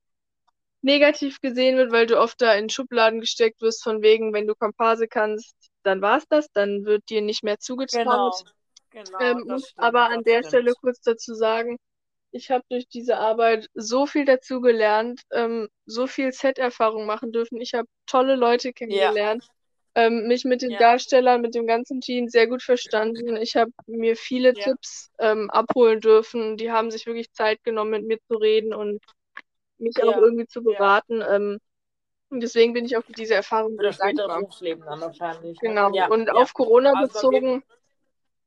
negativ 0.81 1.41
gesehen 1.41 1.77
wird, 1.77 1.91
weil 1.91 2.05
du 2.05 2.19
oft 2.19 2.41
da 2.41 2.53
in 2.53 2.69
Schubladen 2.69 3.19
gesteckt 3.19 3.62
wirst, 3.62 3.83
von 3.83 4.01
wegen, 4.01 4.33
wenn 4.33 4.48
du 4.48 4.55
Komparse 4.55 5.07
kannst, 5.07 5.55
dann 5.83 6.01
war's 6.01 6.25
das, 6.29 6.48
dann 6.53 6.86
wird 6.86 7.09
dir 7.09 7.21
nicht 7.21 7.43
mehr 7.43 7.59
zugetraut. 7.59 8.43
Genau, 8.91 9.05
genau, 9.05 9.19
ähm, 9.19 9.59
stimmt, 9.59 9.74
aber 9.77 10.09
an 10.09 10.24
der 10.24 10.39
stimmt. 10.39 10.48
Stelle 10.48 10.74
kurz 10.79 11.01
dazu 11.01 11.33
sagen, 11.33 11.77
ich 12.31 12.51
habe 12.51 12.63
durch 12.69 12.88
diese 12.88 13.17
Arbeit 13.17 13.67
so 13.74 14.05
viel 14.05 14.25
dazugelernt, 14.25 15.21
ähm, 15.31 15.67
so 15.86 16.07
viel 16.07 16.31
Set-Erfahrung 16.31 17.05
machen 17.05 17.31
dürfen. 17.31 17.59
Ich 17.59 17.74
habe 17.74 17.88
tolle 18.05 18.36
Leute 18.36 18.71
kennengelernt, 18.71 19.45
ja. 19.95 20.03
ähm, 20.03 20.27
mich 20.27 20.45
mit 20.45 20.62
den 20.62 20.71
ja. 20.71 20.79
Darstellern, 20.79 21.41
mit 21.41 21.55
dem 21.55 21.65
ganzen 21.65 22.01
Team 22.01 22.27
sehr 22.27 22.48
gut 22.48 22.62
verstanden. 22.62 23.36
Ich 23.38 23.55
habe 23.55 23.71
mir 23.88 24.15
viele 24.15 24.53
ja. 24.55 24.63
Tipps 24.63 25.09
ähm, 25.17 25.50
abholen 25.50 26.01
dürfen. 26.01 26.55
Die 26.57 26.71
haben 26.71 26.91
sich 26.91 27.07
wirklich 27.07 27.31
Zeit 27.31 27.63
genommen, 27.63 27.91
mit 27.91 28.05
mir 28.05 28.19
zu 28.27 28.38
reden 28.38 28.74
und 28.74 29.01
mich 29.79 30.01
auch 30.03 30.17
irgendwie 30.17 30.48
zu 30.48 30.63
beraten. 30.63 31.21
Ähm, 31.21 31.59
und 32.29 32.41
deswegen 32.41 32.74
bin 32.74 32.86
ich 32.86 32.95
auch 32.95 33.03
für 33.03 33.13
diese 33.13 33.33
Erfahrung 33.33 33.77
sehr 33.79 33.91
dankbar. 33.91 34.39
Berufsleben 34.39 34.86
dann 34.86 35.01
wahrscheinlich. 35.01 35.59
Ne? 35.62 35.69
Genau. 35.69 35.91
Und 36.12 36.29
auf 36.29 36.53
Corona 36.53 36.93
also 36.93 37.12
bezogen 37.13 37.63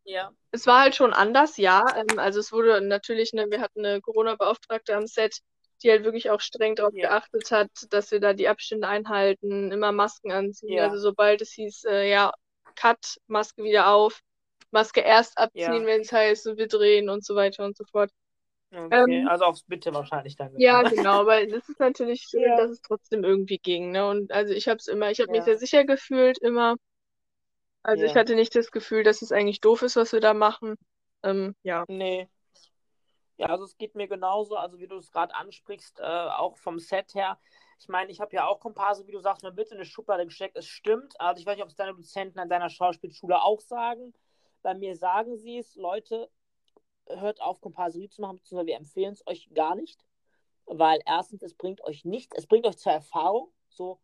ja. 0.05 0.33
Es 0.51 0.67
war 0.67 0.81
halt 0.81 0.95
schon 0.95 1.13
anders, 1.13 1.57
ja. 1.57 1.85
Ähm, 1.97 2.19
also 2.19 2.41
es 2.41 2.53
wurde 2.53 2.81
natürlich, 2.81 3.33
ne, 3.33 3.47
wir 3.51 3.61
hatten 3.61 3.85
eine 3.85 4.01
Corona-Beauftragte 4.01 4.97
am 4.97 5.07
Set, 5.07 5.39
die 5.83 5.91
halt 5.91 6.05
wirklich 6.05 6.31
auch 6.31 6.41
streng 6.41 6.75
darauf 6.75 6.95
ja. 6.95 7.09
geachtet 7.09 7.51
hat, 7.51 7.71
dass 7.91 8.11
wir 8.11 8.21
da 8.21 8.33
die 8.33 8.49
Abstände 8.49 8.89
einhalten, 8.89 9.73
immer 9.73 9.93
Masken 9.93 10.33
anziehen. 10.33 10.75
Ja. 10.75 10.85
Also 10.85 10.99
sobald 10.99 11.41
es 11.41 11.53
hieß, 11.53 11.85
äh, 11.85 12.11
ja, 12.11 12.33
Cut, 12.75 13.19
Maske 13.27 13.63
wieder 13.63 13.89
auf, 13.89 14.21
Maske 14.71 15.01
erst 15.01 15.39
abziehen, 15.39 15.83
ja. 15.83 15.87
wenn 15.87 16.01
es 16.01 16.13
heißt, 16.13 16.57
wir 16.57 16.69
drehen 16.69 17.09
und 17.09 17.25
so 17.25 17.35
weiter 17.35 17.65
und 17.65 17.77
so 17.77 17.85
fort. 17.85 18.11
Okay, 18.75 19.21
ähm, 19.21 19.29
also 19.29 19.45
aufs 19.45 19.65
Bitte 19.65 19.93
wahrscheinlich 19.93 20.37
dann. 20.37 20.59
Ja, 20.59 20.83
genau, 20.83 21.27
weil 21.27 21.47
das 21.49 21.69
ist 21.69 21.79
natürlich 21.79 22.23
schön, 22.23 22.43
ja. 22.43 22.57
dass 22.57 22.71
es 22.71 22.81
trotzdem 22.81 23.23
irgendwie 23.23 23.59
ging. 23.59 23.91
Ne? 23.91 24.09
Und 24.09 24.33
also 24.33 24.55
ich 24.55 24.67
habe 24.69 24.79
es 24.79 24.89
immer, 24.89 25.11
ich 25.11 25.21
habe 25.21 25.31
ja. 25.31 25.37
mich 25.37 25.45
sehr 25.45 25.59
sicher 25.59 25.85
gefühlt 25.85 26.39
immer. 26.39 26.77
Also 27.83 28.05
ich 28.05 28.15
hatte 28.15 28.35
nicht 28.35 28.55
das 28.55 28.71
Gefühl, 28.71 29.03
dass 29.03 29.23
es 29.23 29.33
eigentlich 29.33 29.61
doof 29.61 29.83
ist, 29.83 29.97
was 29.97 30.13
wir 30.13 30.21
da 30.21 30.35
machen. 30.35 30.77
Ähm, 31.25 31.55
ja. 31.63 31.85
Nee. 31.89 32.29
Ja, 33.39 33.49
also 33.49 33.65
es 33.65 33.77
geht 33.77 33.97
mir 33.97 34.07
genauso, 34.07 34.57
also 34.57 34.79
wie 34.79 34.87
du 34.87 34.97
es 34.97 35.11
gerade 35.11 35.35
ansprichst, 35.35 35.99
äh, 35.99 36.05
auch 36.05 36.57
vom 36.59 36.79
Set 36.79 37.15
her. 37.15 37.39
Ich 37.81 37.89
meine, 37.89 38.13
ich 38.13 38.21
habe 38.21 38.35
ja 38.37 38.47
auch 38.47 38.61
Komparse, 38.61 39.07
wie 39.09 39.13
du 39.13 39.19
sagst, 39.19 39.43
mir 39.43 39.51
bitte 39.51 39.75
eine 39.75 39.85
Schublade 39.85 40.25
gesteckt. 40.25 40.57
Es 40.57 40.69
stimmt. 40.69 41.21
Also 41.21 41.41
ich 41.41 41.47
weiß 41.47 41.57
nicht, 41.57 41.65
ob 41.65 41.71
es 41.71 41.75
deine 41.75 41.95
Dozenten 41.95 42.39
an 42.39 42.49
deiner 42.49 42.71
Schauspielschule 42.71 43.43
auch 43.43 43.61
sagen. 43.61 44.15
Bei 44.63 44.75
mir 44.75 44.95
sagen 44.95 45.37
sie 45.37 45.59
es, 45.59 45.75
Leute, 45.75 46.31
hört 47.21 47.41
auf, 47.41 47.61
Komparserie 47.61 48.09
zu 48.09 48.23
machen, 48.23 48.37
beziehungsweise 48.39 48.67
wir 48.67 48.77
empfehlen 48.77 49.13
es 49.13 49.27
euch 49.27 49.51
gar 49.55 49.75
nicht. 49.75 50.05
Weil 50.67 51.01
erstens, 51.07 51.43
es 51.43 51.55
bringt 51.55 51.83
euch 51.83 52.05
nichts, 52.05 52.37
es 52.37 52.47
bringt 52.47 52.67
euch 52.67 52.77
zur 52.77 52.93
Erfahrung, 52.93 53.53
so, 53.69 53.99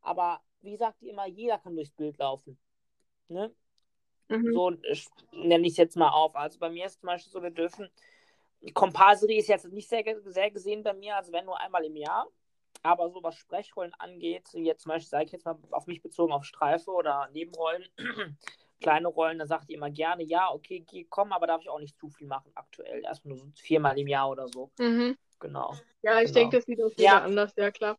aber 0.00 0.40
wie 0.60 0.76
sagt 0.76 1.02
ihr 1.02 1.12
immer, 1.12 1.26
jeder 1.26 1.58
kann 1.58 1.76
durchs 1.76 1.92
Bild 1.92 2.18
laufen. 2.18 2.58
Ne? 3.28 3.54
Mhm. 4.28 4.52
So 4.52 4.70
nenne 5.32 5.66
ich 5.66 5.72
es 5.72 5.76
jetzt 5.76 5.96
mal 5.96 6.10
auf. 6.10 6.34
Also 6.34 6.58
bei 6.58 6.70
mir 6.70 6.86
ist 6.86 7.00
zum 7.00 7.08
Beispiel 7.08 7.30
so, 7.32 7.42
wir 7.42 7.50
dürfen, 7.50 7.90
Komparserie 8.74 9.38
ist 9.38 9.48
jetzt 9.48 9.70
nicht 9.70 9.88
sehr, 9.88 10.02
sehr 10.24 10.50
gesehen 10.50 10.82
bei 10.82 10.94
mir, 10.94 11.16
also 11.16 11.32
wenn 11.32 11.44
nur 11.44 11.60
einmal 11.60 11.84
im 11.84 11.96
Jahr. 11.96 12.26
Aber 12.82 13.10
so 13.10 13.22
was 13.22 13.34
Sprechrollen 13.36 13.94
angeht, 13.94 14.48
jetzt 14.52 14.82
zum 14.82 14.90
Beispiel 14.90 15.08
sage 15.08 15.24
ich 15.24 15.32
jetzt 15.32 15.44
mal 15.44 15.58
auf 15.70 15.86
mich 15.86 16.00
bezogen 16.00 16.32
auf 16.32 16.44
Streife 16.44 16.90
oder 16.90 17.28
Nebenrollen, 17.32 17.84
kleine 18.80 19.08
Rollen, 19.08 19.38
da 19.38 19.46
sagt 19.46 19.68
ihr 19.70 19.76
immer 19.76 19.90
gerne, 19.90 20.22
ja, 20.22 20.50
okay, 20.50 20.80
geh, 20.80 21.04
komm, 21.08 21.32
aber 21.32 21.46
darf 21.46 21.62
ich 21.62 21.68
auch 21.68 21.80
nicht 21.80 21.98
zu 21.98 22.08
viel 22.08 22.26
machen 22.26 22.50
aktuell. 22.54 23.02
Erstmal 23.02 23.36
nur 23.36 23.44
so 23.44 23.50
viermal 23.54 23.98
im 23.98 24.06
Jahr 24.06 24.30
oder 24.30 24.48
so. 24.48 24.70
Mhm. 24.78 25.16
Genau. 25.40 25.74
Ja, 26.02 26.20
ich 26.20 26.32
genau. 26.32 26.40
denke, 26.40 26.56
das 26.56 26.64
sieht 26.66 26.82
auch 26.82 26.90
wieder 26.90 27.02
ja. 27.02 27.22
anders, 27.22 27.52
ja 27.56 27.70
klar. 27.70 27.96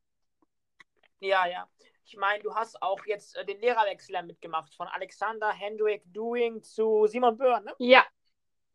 Ja, 1.19 1.47
ja. 1.47 1.69
Ich 2.05 2.17
meine, 2.17 2.41
du 2.41 2.55
hast 2.55 2.81
auch 2.81 3.05
jetzt 3.05 3.37
äh, 3.37 3.45
den 3.45 3.59
Lehrerwechsel 3.59 4.21
mitgemacht, 4.23 4.73
von 4.73 4.87
Alexander 4.87 5.51
Hendrik 5.51 6.01
Doing 6.05 6.63
zu 6.63 7.05
Simon 7.07 7.37
Böhr, 7.37 7.59
ne? 7.59 7.73
Ja, 7.77 8.05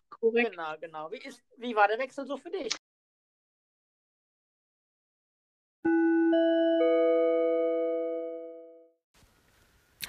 korrekt. 0.08 0.50
Genau, 0.50 0.76
genau. 0.80 1.10
Wie, 1.10 1.18
ist, 1.18 1.42
wie 1.56 1.74
war 1.74 1.88
der 1.88 1.98
Wechsel 1.98 2.26
so 2.26 2.36
für 2.36 2.50
dich? 2.50 2.74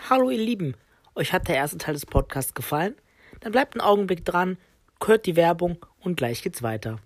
Hallo 0.07 0.29
ihr 0.29 0.37
Lieben, 0.37 0.75
euch 1.15 1.33
hat 1.33 1.47
der 1.47 1.55
erste 1.55 1.77
Teil 1.77 1.93
des 1.93 2.05
Podcasts 2.05 2.53
gefallen? 2.53 2.95
Dann 3.39 3.51
bleibt 3.51 3.73
einen 3.73 3.81
Augenblick 3.81 4.25
dran, 4.25 4.57
hört 5.03 5.25
die 5.25 5.35
Werbung 5.35 5.77
und 5.99 6.17
gleich 6.17 6.41
geht's 6.43 6.61
weiter. 6.63 6.99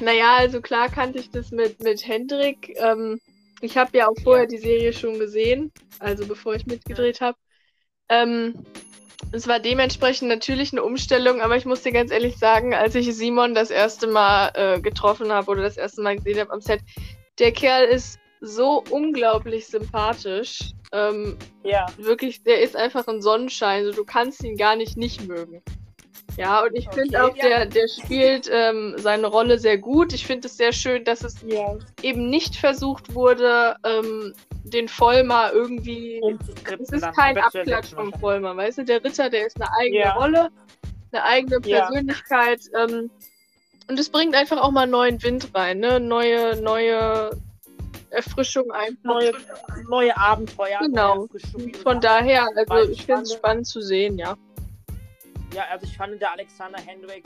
Naja, 0.00 0.36
also 0.36 0.60
klar 0.62 0.88
kannte 0.88 1.18
ich 1.18 1.30
das 1.30 1.50
mit, 1.50 1.82
mit 1.82 2.06
Hendrik. 2.06 2.74
Ähm, 2.78 3.20
ich 3.60 3.76
habe 3.76 3.96
ja 3.96 4.08
auch 4.08 4.16
vorher 4.22 4.46
die 4.46 4.58
Serie 4.58 4.92
schon 4.92 5.18
gesehen, 5.18 5.72
also 5.98 6.26
bevor 6.26 6.54
ich 6.54 6.66
mitgedreht 6.66 7.20
habe. 7.20 7.36
Ähm, 8.08 8.64
es 9.32 9.46
war 9.46 9.60
dementsprechend 9.60 10.28
natürlich 10.28 10.72
eine 10.72 10.82
Umstellung, 10.82 11.40
aber 11.40 11.56
ich 11.56 11.64
muss 11.64 11.82
dir 11.82 11.92
ganz 11.92 12.10
ehrlich 12.10 12.38
sagen, 12.38 12.74
als 12.74 12.94
ich 12.94 13.14
Simon 13.14 13.54
das 13.54 13.70
erste 13.70 14.06
Mal 14.06 14.52
äh, 14.54 14.80
getroffen 14.80 15.32
habe 15.32 15.50
oder 15.50 15.62
das 15.62 15.76
erste 15.76 16.02
Mal 16.02 16.16
gesehen 16.16 16.40
habe 16.40 16.52
am 16.52 16.60
Set, 16.60 16.80
der 17.38 17.52
Kerl 17.52 17.84
ist 17.84 18.18
so 18.40 18.84
unglaublich 18.90 19.66
sympathisch. 19.66 20.70
Ähm, 20.92 21.36
ja. 21.64 21.86
Wirklich, 21.96 22.42
der 22.44 22.62
ist 22.62 22.76
einfach 22.76 23.06
ein 23.08 23.20
Sonnenschein. 23.20 23.84
So, 23.84 23.92
du 23.92 24.04
kannst 24.04 24.42
ihn 24.44 24.56
gar 24.56 24.76
nicht 24.76 24.96
nicht 24.96 25.26
mögen. 25.26 25.62
Ja, 26.38 26.62
und 26.62 26.72
ich 26.76 26.86
okay, 26.86 27.00
finde 27.00 27.24
auch, 27.24 27.36
ja. 27.36 27.48
der, 27.48 27.66
der 27.66 27.88
spielt 27.88 28.48
ähm, 28.52 28.94
seine 28.96 29.26
Rolle 29.26 29.58
sehr 29.58 29.76
gut. 29.76 30.12
Ich 30.12 30.24
finde 30.24 30.46
es 30.46 30.56
sehr 30.56 30.72
schön, 30.72 31.02
dass 31.02 31.24
es 31.24 31.34
ja. 31.44 31.76
eben 32.00 32.30
nicht 32.30 32.54
versucht 32.54 33.12
wurde, 33.12 33.74
ähm, 33.84 34.32
den 34.62 34.86
Vollmer 34.88 35.50
irgendwie. 35.52 36.22
Es 36.80 36.90
ist 36.90 37.12
kein 37.16 37.36
Abklatsch 37.38 37.92
vom 37.92 38.12
Vollmer, 38.12 38.56
weißt 38.56 38.78
du? 38.78 38.84
Der 38.84 39.02
Ritter, 39.02 39.30
der 39.30 39.48
ist 39.48 39.60
eine 39.60 39.68
eigene 39.80 40.00
ja. 40.00 40.12
Rolle, 40.12 40.50
eine 41.10 41.24
eigene 41.24 41.60
Persönlichkeit. 41.60 42.60
Ähm, 42.80 43.10
und 43.88 43.98
es 43.98 44.08
bringt 44.08 44.36
einfach 44.36 44.58
auch 44.58 44.70
mal 44.70 44.86
neuen 44.86 45.20
Wind 45.24 45.48
rein, 45.54 45.80
ne? 45.80 45.98
Neue, 45.98 46.62
neue 46.62 47.30
Erfrischung 48.10 48.70
einfach. 48.70 49.02
Neue, 49.02 49.32
neue 49.88 50.16
Abenteuer. 50.16 50.78
Genau. 50.82 51.26
Von 51.82 52.00
daher, 52.00 52.46
also 52.54 52.90
ich 52.92 53.06
finde 53.06 53.22
es 53.22 53.32
spannend 53.32 53.66
zu 53.66 53.80
sehen, 53.80 54.18
ja. 54.18 54.36
Ja, 55.54 55.64
also 55.70 55.86
ich 55.86 55.96
fand 55.96 56.20
der 56.20 56.32
Alexander 56.32 56.80
Hendrik 56.80 57.24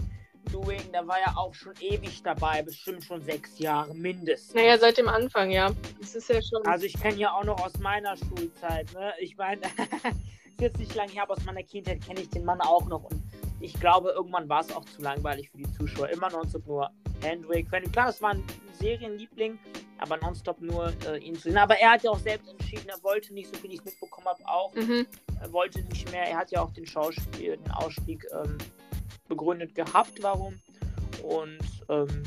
Doing, 0.50 0.93
der 0.93 1.07
war 1.07 1.19
ja 1.19 1.35
auch 1.37 1.55
schon 1.55 1.75
ewig 1.81 2.23
dabei, 2.23 2.62
bestimmt 2.62 3.05
schon 3.05 3.23
sechs 3.23 3.59
Jahre 3.59 3.95
mindestens. 3.95 4.55
Naja, 4.55 4.76
seit 4.79 4.99
dem 4.99 5.09
Anfang, 5.09 5.50
ja. 5.50 5.71
Das 6.00 6.14
ist 6.14 6.29
ja 6.29 6.41
schon. 6.43 6.67
Also 6.67 6.85
ich 6.85 7.00
kenne 7.00 7.17
ja 7.17 7.33
auch 7.33 7.45
noch 7.45 7.64
aus 7.64 7.79
meiner 7.79 8.17
Schulzeit, 8.17 8.93
ne? 8.93 9.12
Ich 9.21 9.37
meine, 9.37 9.62
ist 10.50 10.61
jetzt 10.61 10.79
nicht 10.79 10.95
lange 10.95 11.12
her, 11.12 11.23
aber 11.23 11.35
aus 11.35 11.45
meiner 11.45 11.62
Kindheit 11.62 12.05
kenne 12.05 12.21
ich 12.21 12.29
den 12.29 12.45
Mann 12.45 12.61
auch 12.61 12.87
noch 12.87 13.05
und 13.05 13.23
ich 13.61 13.75
glaube, 13.75 14.11
irgendwann 14.11 14.49
war 14.49 14.61
es 14.61 14.75
auch 14.75 14.85
zu 14.85 15.00
langweilig 15.00 15.50
für 15.50 15.59
die 15.59 15.73
Zuschauer. 15.73 16.09
Immer 16.09 16.31
nonstop 16.31 16.67
nur 16.67 16.91
Hendrik. 17.23 17.69
Klar, 17.93 18.07
das 18.07 18.21
war 18.21 18.31
ein 18.31 18.43
Serienliebling, 18.81 19.57
aber 19.99 20.17
nonstop 20.17 20.61
nur 20.61 20.93
äh, 21.07 21.19
ihn 21.19 21.37
zu 21.37 21.43
sehen. 21.43 21.59
Aber 21.59 21.79
er 21.79 21.93
hat 21.93 22.02
ja 22.02 22.11
auch 22.11 22.19
selbst 22.19 22.50
entschieden, 22.50 22.88
er 22.88 23.00
wollte 23.05 23.33
nicht, 23.33 23.55
so 23.55 23.61
viel 23.61 23.73
ich 23.73 23.79
es 23.79 23.85
mitbekommen 23.85 24.26
habe, 24.26 24.45
auch. 24.47 24.75
Mhm. 24.75 25.07
Er 25.42 25.52
wollte 25.52 25.82
nicht 25.82 26.11
mehr. 26.12 26.22
Er 26.22 26.38
hat 26.38 26.52
ja 26.52 26.62
auch 26.62 26.72
den 26.72 26.87
Schauspiel, 26.87 27.56
den 27.56 27.70
Ausstieg 27.72 28.25
ähm, 28.32 28.56
begründet 29.28 29.75
gehabt, 29.75 30.22
warum. 30.22 30.61
Und 31.22 31.58
ähm, 31.88 32.22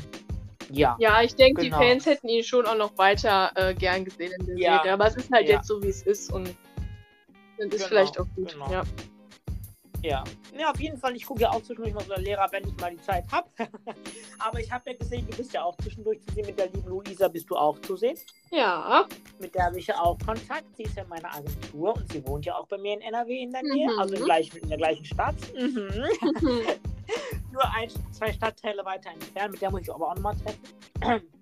ja. 0.70 0.96
Ja, 0.98 1.22
ich 1.22 1.34
denke, 1.34 1.62
genau. 1.62 1.78
die 1.78 1.84
Fans 1.84 2.04
hätten 2.04 2.28
ihn 2.28 2.44
schon 2.44 2.66
auch 2.66 2.76
noch 2.76 2.98
weiter 2.98 3.52
äh, 3.54 3.74
gern 3.74 4.04
gesehen 4.04 4.32
in 4.38 4.46
der 4.46 4.58
ja. 4.58 4.76
Serie. 4.76 4.92
Aber 4.92 5.06
es 5.06 5.16
ist 5.16 5.32
halt 5.32 5.48
ja. 5.48 5.56
jetzt 5.56 5.66
so, 5.66 5.82
wie 5.82 5.88
es 5.88 6.02
ist 6.02 6.30
und 6.30 6.54
dann 7.58 7.68
ist 7.68 7.76
genau. 7.76 7.88
vielleicht 7.88 8.20
auch 8.20 8.26
gut. 8.34 8.52
Genau. 8.52 8.70
Ja. 8.70 8.82
Ja. 10.06 10.22
ja, 10.56 10.70
auf 10.70 10.78
jeden 10.78 10.96
Fall. 10.98 11.16
Ich 11.16 11.26
gucke 11.26 11.42
ja 11.42 11.50
auch 11.50 11.60
zwischendurch 11.62 11.92
mal 11.92 12.04
so 12.04 12.10
der 12.10 12.22
Lehrer, 12.22 12.46
wenn 12.52 12.66
ich 12.68 12.76
mal 12.80 12.92
die 12.92 13.02
Zeit 13.02 13.24
habe. 13.32 13.48
Aber 14.38 14.60
ich 14.60 14.70
habe 14.70 14.90
ja 14.90 14.96
gesehen, 14.96 15.26
du 15.28 15.36
bist 15.36 15.52
ja 15.52 15.64
auch 15.64 15.76
zwischendurch 15.78 16.20
zu 16.22 16.32
sehen. 16.32 16.46
Mit 16.46 16.58
der 16.58 16.68
lieben 16.68 16.88
Luisa 16.88 17.26
bist 17.26 17.50
du 17.50 17.56
auch 17.56 17.76
zu 17.80 17.96
sehen. 17.96 18.16
Ja. 18.52 19.04
Mit 19.40 19.54
der 19.56 19.64
habe 19.64 19.80
ich 19.80 19.88
ja 19.88 19.98
auch 19.98 20.16
Kontakt. 20.24 20.76
Sie 20.76 20.84
ist 20.84 20.96
ja 20.96 21.02
in 21.02 21.08
meiner 21.08 21.34
Agentur 21.34 21.96
und 21.96 22.12
sie 22.12 22.24
wohnt 22.24 22.46
ja 22.46 22.56
auch 22.56 22.68
bei 22.68 22.78
mir 22.78 22.94
in 22.94 23.00
NRW 23.00 23.42
in 23.42 23.50
der 23.50 23.62
Nähe, 23.64 23.90
mhm. 23.90 23.98
also 23.98 24.14
in, 24.14 24.24
gleich, 24.24 24.54
in 24.54 24.68
der 24.68 24.78
gleichen 24.78 25.04
Stadt. 25.04 25.34
Mhm. 25.56 26.04
Nur 27.52 27.64
ein, 27.74 27.90
zwei 28.12 28.32
Stadtteile 28.32 28.84
weiter 28.84 29.10
entfernt. 29.10 29.52
Mit 29.52 29.62
der 29.62 29.70
muss 29.72 29.80
ich 29.82 29.92
aber 29.92 30.10
auch 30.10 30.14
nochmal 30.14 30.36
treffen. 30.36 31.28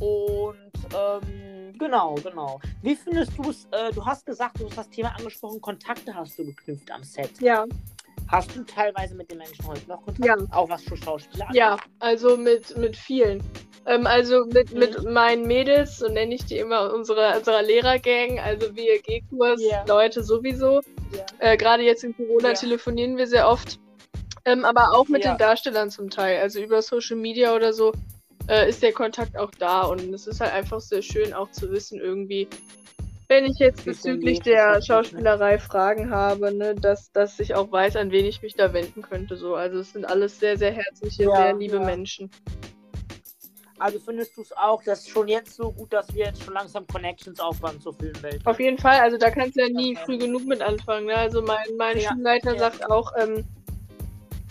Und 0.00 0.65
ähm, 0.96 1.74
genau, 1.78 2.14
genau. 2.14 2.60
Wie 2.82 2.96
findest 2.96 3.36
du 3.38 3.50
es? 3.50 3.66
Äh, 3.70 3.92
du 3.92 4.04
hast 4.04 4.24
gesagt, 4.26 4.60
du 4.60 4.66
hast 4.66 4.78
das 4.78 4.88
Thema 4.90 5.14
angesprochen, 5.16 5.60
Kontakte 5.60 6.14
hast 6.14 6.38
du 6.38 6.44
geknüpft 6.44 6.90
am 6.90 7.02
Set. 7.02 7.40
Ja. 7.40 7.64
Hast 8.28 8.56
du 8.56 8.64
teilweise 8.64 9.14
mit 9.14 9.30
den 9.30 9.38
Menschen 9.38 9.66
heute 9.66 9.88
noch 9.88 10.02
Kontakt? 10.04 10.24
Ja. 10.24 10.36
Auch 10.50 10.68
was 10.68 10.82
für 10.82 10.96
Schauspieler 10.96 11.46
Ja, 11.52 11.76
also 12.00 12.36
mit, 12.36 12.76
mit 12.76 12.96
vielen. 12.96 13.40
Ähm, 13.86 14.06
also 14.06 14.44
mit, 14.46 14.72
mhm. 14.72 14.78
mit 14.80 15.04
meinen 15.04 15.46
Mädels, 15.46 15.98
so 15.98 16.08
nenne 16.08 16.34
ich 16.34 16.44
die 16.44 16.58
immer, 16.58 16.92
unsere, 16.92 17.38
unserer 17.38 17.62
Lehrergang, 17.62 18.40
also 18.40 18.74
WG-Kurs, 18.74 19.60
yeah. 19.60 19.84
Leute 19.86 20.24
sowieso. 20.24 20.80
Yeah. 21.12 21.26
Äh, 21.38 21.56
Gerade 21.56 21.84
jetzt 21.84 22.02
in 22.02 22.16
Corona 22.16 22.48
yeah. 22.48 22.54
telefonieren 22.54 23.16
wir 23.16 23.28
sehr 23.28 23.48
oft. 23.48 23.78
Ähm, 24.44 24.64
aber 24.64 24.92
auch 24.92 25.08
mit 25.08 25.24
den 25.24 25.38
Darstellern 25.38 25.90
zum 25.90 26.10
Teil, 26.10 26.40
also 26.40 26.60
über 26.60 26.82
Social 26.82 27.16
Media 27.16 27.54
oder 27.54 27.72
so 27.72 27.92
äh, 28.48 28.68
ist 28.68 28.82
der 28.82 28.92
Kontakt 28.92 29.36
auch 29.36 29.50
da. 29.50 29.82
Und 29.82 30.12
es 30.12 30.26
ist 30.26 30.40
halt 30.40 30.52
einfach 30.52 30.80
sehr 30.80 31.02
schön 31.02 31.32
auch 31.32 31.50
zu 31.50 31.70
wissen, 31.70 32.00
irgendwie, 32.00 32.48
wenn 33.28 33.44
ich 33.44 33.58
jetzt 33.58 33.84
bezüglich 33.84 34.40
der 34.40 34.80
Schauspielerei 34.82 35.58
Fragen 35.58 36.10
habe, 36.10 36.52
ne, 36.54 36.74
dass, 36.74 37.10
dass 37.12 37.38
ich 37.40 37.54
auch 37.54 37.70
weiß, 37.70 37.96
an 37.96 38.10
wen 38.10 38.24
ich 38.24 38.42
mich 38.42 38.54
da 38.54 38.72
wenden 38.72 39.02
könnte. 39.02 39.36
So. 39.36 39.54
Also 39.54 39.78
es 39.78 39.92
sind 39.92 40.04
alles 40.04 40.38
sehr, 40.38 40.56
sehr 40.56 40.72
herzliche, 40.72 41.24
ja, 41.24 41.36
sehr 41.36 41.54
liebe 41.54 41.76
ja. 41.76 41.84
Menschen. 41.84 42.30
Also 43.78 43.98
findest 43.98 44.36
du 44.36 44.42
es 44.42 44.56
auch, 44.56 44.82
dass 44.82 45.06
schon 45.06 45.28
jetzt 45.28 45.54
so 45.54 45.70
gut, 45.70 45.92
dass 45.92 46.14
wir 46.14 46.26
jetzt 46.26 46.42
schon 46.42 46.54
langsam 46.54 46.86
Connections 46.86 47.40
aufbauen 47.40 47.78
zur 47.80 47.92
Filmwelt? 47.92 48.44
Ne? 48.44 48.50
Auf 48.50 48.58
jeden 48.58 48.78
Fall, 48.78 49.00
also 49.00 49.18
da 49.18 49.30
kannst 49.30 49.56
du 49.56 49.60
ja 49.60 49.68
nie 49.68 49.94
okay. 49.94 50.04
früh 50.04 50.18
genug 50.18 50.46
mit 50.46 50.62
anfangen. 50.62 51.06
Ne? 51.06 51.14
Also 51.14 51.42
mein, 51.42 51.76
mein 51.76 51.98
ja, 51.98 52.10
Schulleiter 52.10 52.58
sagt 52.58 52.90
auch, 52.90 53.12
ähm, 53.18 53.44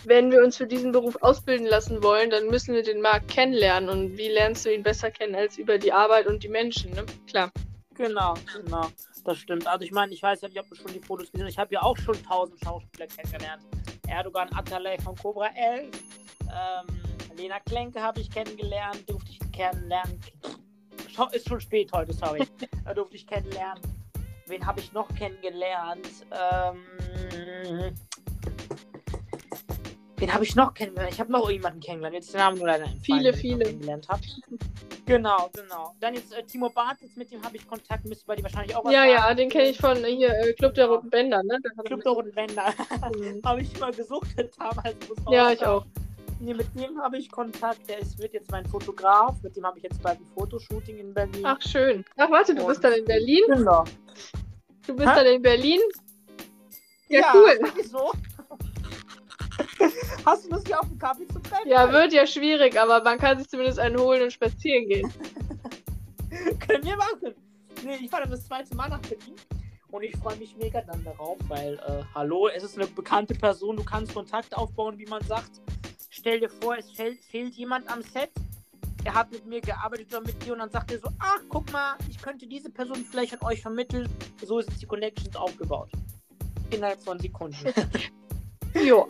wenn 0.06 0.30
wir 0.30 0.42
uns 0.42 0.56
für 0.56 0.66
diesen 0.66 0.92
Beruf 0.92 1.16
ausbilden 1.20 1.66
lassen 1.66 2.02
wollen, 2.02 2.30
dann 2.30 2.46
müssen 2.46 2.74
wir 2.74 2.82
den 2.82 3.00
Markt 3.00 3.28
kennenlernen. 3.28 3.90
Und 3.90 4.16
wie 4.16 4.28
lernst 4.28 4.64
du 4.64 4.72
ihn 4.72 4.82
besser 4.82 5.10
kennen 5.10 5.34
als 5.34 5.58
über 5.58 5.78
die 5.78 5.92
Arbeit 5.92 6.26
und 6.26 6.44
die 6.44 6.48
Menschen, 6.48 6.92
ne? 6.92 7.04
Klar. 7.26 7.50
Genau, 7.94 8.34
genau. 8.54 8.88
Das 9.24 9.38
stimmt. 9.38 9.66
Also 9.66 9.84
ich 9.84 9.90
meine, 9.90 10.12
ich 10.12 10.22
weiß 10.22 10.42
ja 10.42 10.48
nicht, 10.48 10.60
ob 10.60 10.68
du 10.68 10.76
schon 10.76 10.92
die 10.92 11.00
Fotos 11.00 11.32
gesehen 11.32 11.46
hast. 11.46 11.54
Ich 11.54 11.58
habe 11.58 11.74
ja 11.74 11.82
auch 11.82 11.96
schon 11.96 12.22
tausend 12.22 12.60
Schauspieler 12.62 13.06
kennengelernt. 13.08 13.62
Erdogan 14.06 14.48
Atalay 14.54 14.96
von 15.00 15.16
Cobra 15.16 15.48
11. 15.56 15.90
Ähm, 16.42 17.36
Lena 17.36 17.58
Klenke 17.60 18.00
habe 18.00 18.20
ich 18.20 18.30
kennengelernt. 18.30 19.02
Durfte 19.08 19.32
ich 19.32 19.52
kennenlernen. 19.52 20.20
Ist 21.32 21.48
schon 21.48 21.60
spät 21.60 21.90
heute, 21.92 22.12
sorry. 22.12 22.46
durfte 22.94 23.16
ich 23.16 23.26
kennenlernen. 23.26 23.82
Wen 24.46 24.64
habe 24.64 24.78
ich 24.78 24.92
noch 24.92 25.12
kennengelernt? 25.16 26.06
Ähm, 26.30 27.94
wen 30.16 30.32
habe 30.32 30.44
ich 30.44 30.56
noch 30.56 30.74
kennengelernt? 30.74 31.12
Ich 31.12 31.20
habe 31.20 31.32
noch 31.32 31.50
jemanden 31.50 31.80
kennengelernt. 31.80 32.14
Jetzt 32.14 32.32
den 32.32 32.38
Namen 32.38 32.58
nur 32.58 32.66
leider 32.66 32.86
Viele, 33.02 33.32
viele. 33.32 33.64
Kennengelernt 33.64 34.08
habe. 34.08 34.22
Genau, 35.06 35.50
genau. 35.54 35.94
Dann 36.00 36.14
jetzt 36.14 36.32
äh, 36.34 36.42
Timo 36.42 36.68
Bartels, 36.68 37.14
mit 37.16 37.30
dem 37.30 37.42
habe 37.44 37.56
ich 37.56 37.66
Kontakt, 37.66 38.04
müsste 38.06 38.26
bei 38.26 38.34
dir 38.34 38.42
wahrscheinlich 38.42 38.74
auch 38.74 38.84
was 38.84 38.92
Ja, 38.92 39.04
ja, 39.04 39.32
den 39.34 39.48
kenne 39.48 39.68
ich 39.68 39.78
von 39.78 39.96
hier 40.04 40.30
äh, 40.30 40.52
Club 40.54 40.74
der 40.74 40.86
Roten 40.86 41.10
Bänder, 41.10 41.42
ne? 41.44 41.60
Club 41.84 42.02
der 42.02 42.12
Roten 42.12 42.32
Bänder. 42.32 42.74
Mhm. 43.16 43.40
habe 43.44 43.62
ich 43.62 43.78
mal 43.78 43.92
gesucht 43.92 44.28
damals. 44.58 44.96
Ja, 45.30 45.52
ich 45.52 45.64
auch. 45.64 45.84
Nee, 46.40 46.54
mit 46.54 46.66
dem 46.74 47.00
habe 47.00 47.16
ich 47.18 47.30
Kontakt. 47.30 47.88
Der 47.88 47.98
ist, 47.98 48.18
wird 48.18 48.34
jetzt 48.34 48.50
mein 48.50 48.66
Fotograf. 48.66 49.36
Mit 49.42 49.56
dem 49.56 49.64
habe 49.64 49.78
ich 49.78 49.84
jetzt 49.84 50.02
bald 50.02 50.20
ein 50.20 50.26
Fotoshooting 50.34 50.98
in 50.98 51.14
Berlin. 51.14 51.42
Ach, 51.44 51.60
schön. 51.62 52.04
Ach, 52.16 52.30
warte, 52.30 52.54
du 52.54 52.62
Und 52.62 52.68
bist 52.68 52.84
dann 52.84 52.92
in 52.92 53.04
Berlin? 53.04 53.42
Genau. 53.46 53.84
Du 54.86 54.94
bist 54.94 55.08
Hä? 55.08 55.14
dann 55.14 55.26
in 55.26 55.42
Berlin? 55.42 55.80
Ja, 57.08 57.20
ja 57.20 57.32
cool. 57.34 57.58
Wieso? 57.76 58.10
Hast 60.24 60.46
du 60.46 60.50
Lust, 60.50 60.66
hier 60.66 60.80
auf 60.80 60.88
den 60.88 60.98
Kaffee 60.98 61.26
zu 61.26 61.38
treffen? 61.40 61.68
Ja, 61.68 61.92
wird 61.92 62.12
ja 62.12 62.26
schwierig, 62.26 62.80
aber 62.80 63.02
man 63.02 63.18
kann 63.18 63.38
sich 63.38 63.48
zumindest 63.48 63.78
einen 63.78 63.98
holen 63.98 64.22
und 64.22 64.32
spazieren 64.32 64.88
gehen. 64.88 65.12
Können 66.60 66.84
wir 66.84 66.96
machen. 66.96 67.34
Nee, 67.84 67.96
ich 68.02 68.10
fahre 68.10 68.22
dann 68.22 68.32
das 68.32 68.46
zweite 68.46 68.74
Mal 68.74 68.88
nach 68.88 69.00
Berlin. 69.00 69.36
Und 69.90 70.02
ich 70.02 70.16
freue 70.16 70.36
mich 70.36 70.56
mega 70.56 70.82
dann 70.82 71.02
darauf, 71.04 71.38
weil, 71.48 71.74
äh, 71.74 72.02
hallo, 72.14 72.48
es 72.48 72.64
ist 72.64 72.76
eine 72.76 72.86
bekannte 72.86 73.34
Person, 73.34 73.76
du 73.76 73.84
kannst 73.84 74.12
Kontakt 74.12 74.56
aufbauen, 74.56 74.98
wie 74.98 75.06
man 75.06 75.22
sagt. 75.24 75.60
Stell 76.10 76.40
dir 76.40 76.48
vor, 76.48 76.76
es 76.76 76.90
fehlt, 76.90 77.20
fehlt 77.20 77.54
jemand 77.54 77.88
am 77.90 78.02
Set. 78.02 78.30
Er 79.04 79.14
hat 79.14 79.30
mit 79.30 79.46
mir 79.46 79.60
gearbeitet 79.60 80.08
oder 80.08 80.22
mit 80.22 80.44
dir 80.44 80.54
und 80.54 80.58
dann 80.58 80.70
sagt 80.70 80.90
er 80.90 80.98
so, 80.98 81.08
ach, 81.20 81.40
guck 81.48 81.70
mal, 81.72 81.94
ich 82.10 82.20
könnte 82.20 82.46
diese 82.46 82.70
Person 82.70 82.96
vielleicht 83.08 83.34
an 83.34 83.46
euch 83.46 83.62
vermitteln. 83.62 84.08
So 84.42 84.58
ist 84.58 84.68
die 84.82 84.86
Connections 84.86 85.36
aufgebaut. 85.36 85.90
Innerhalb 86.70 87.00
von 87.00 87.18
Sekunden. 87.20 87.72
jo. 88.74 89.06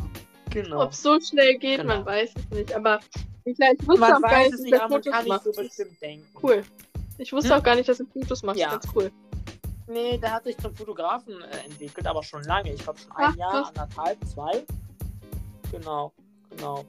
Genau. 0.62 0.84
Ob 0.84 0.92
es 0.92 1.02
so 1.02 1.20
schnell 1.20 1.58
geht, 1.58 1.82
genau. 1.82 1.96
man 1.96 2.06
weiß 2.06 2.30
es 2.34 2.50
nicht. 2.50 2.74
Aber 2.74 2.98
ich, 3.44 3.58
ich 3.58 3.86
wusste 3.86 4.00
man 4.00 4.14
auch 4.14 4.22
gar 4.22 4.38
nicht, 4.38 4.54
dass 4.54 4.62
du 4.62 4.88
Fotos 4.88 5.12
kann 5.12 5.28
machst. 5.28 5.44
So 5.44 5.52
bestimmt 5.52 6.00
denken. 6.00 6.26
Cool. 6.42 6.64
Ich 7.18 7.30
wusste 7.30 7.50
hm? 7.50 7.60
auch 7.60 7.62
gar 7.62 7.74
nicht, 7.74 7.86
dass 7.86 7.98
du 7.98 8.06
Fotos 8.06 8.42
machst. 8.42 8.58
Ja. 8.58 8.70
Ganz 8.70 8.86
cool. 8.94 9.12
Nee, 9.86 10.16
der 10.16 10.32
hat 10.32 10.44
sich 10.44 10.56
zum 10.56 10.74
Fotografen 10.74 11.42
äh, 11.42 11.66
entwickelt, 11.66 12.06
aber 12.06 12.22
schon 12.22 12.42
lange. 12.44 12.72
Ich 12.72 12.82
glaube 12.82 12.98
schon 12.98 13.12
ein 13.12 13.32
Ach, 13.32 13.36
Jahr, 13.36 13.68
anderthalb, 13.68 14.18
zwei. 14.26 14.64
Genau, 15.70 16.14
genau. 16.48 16.86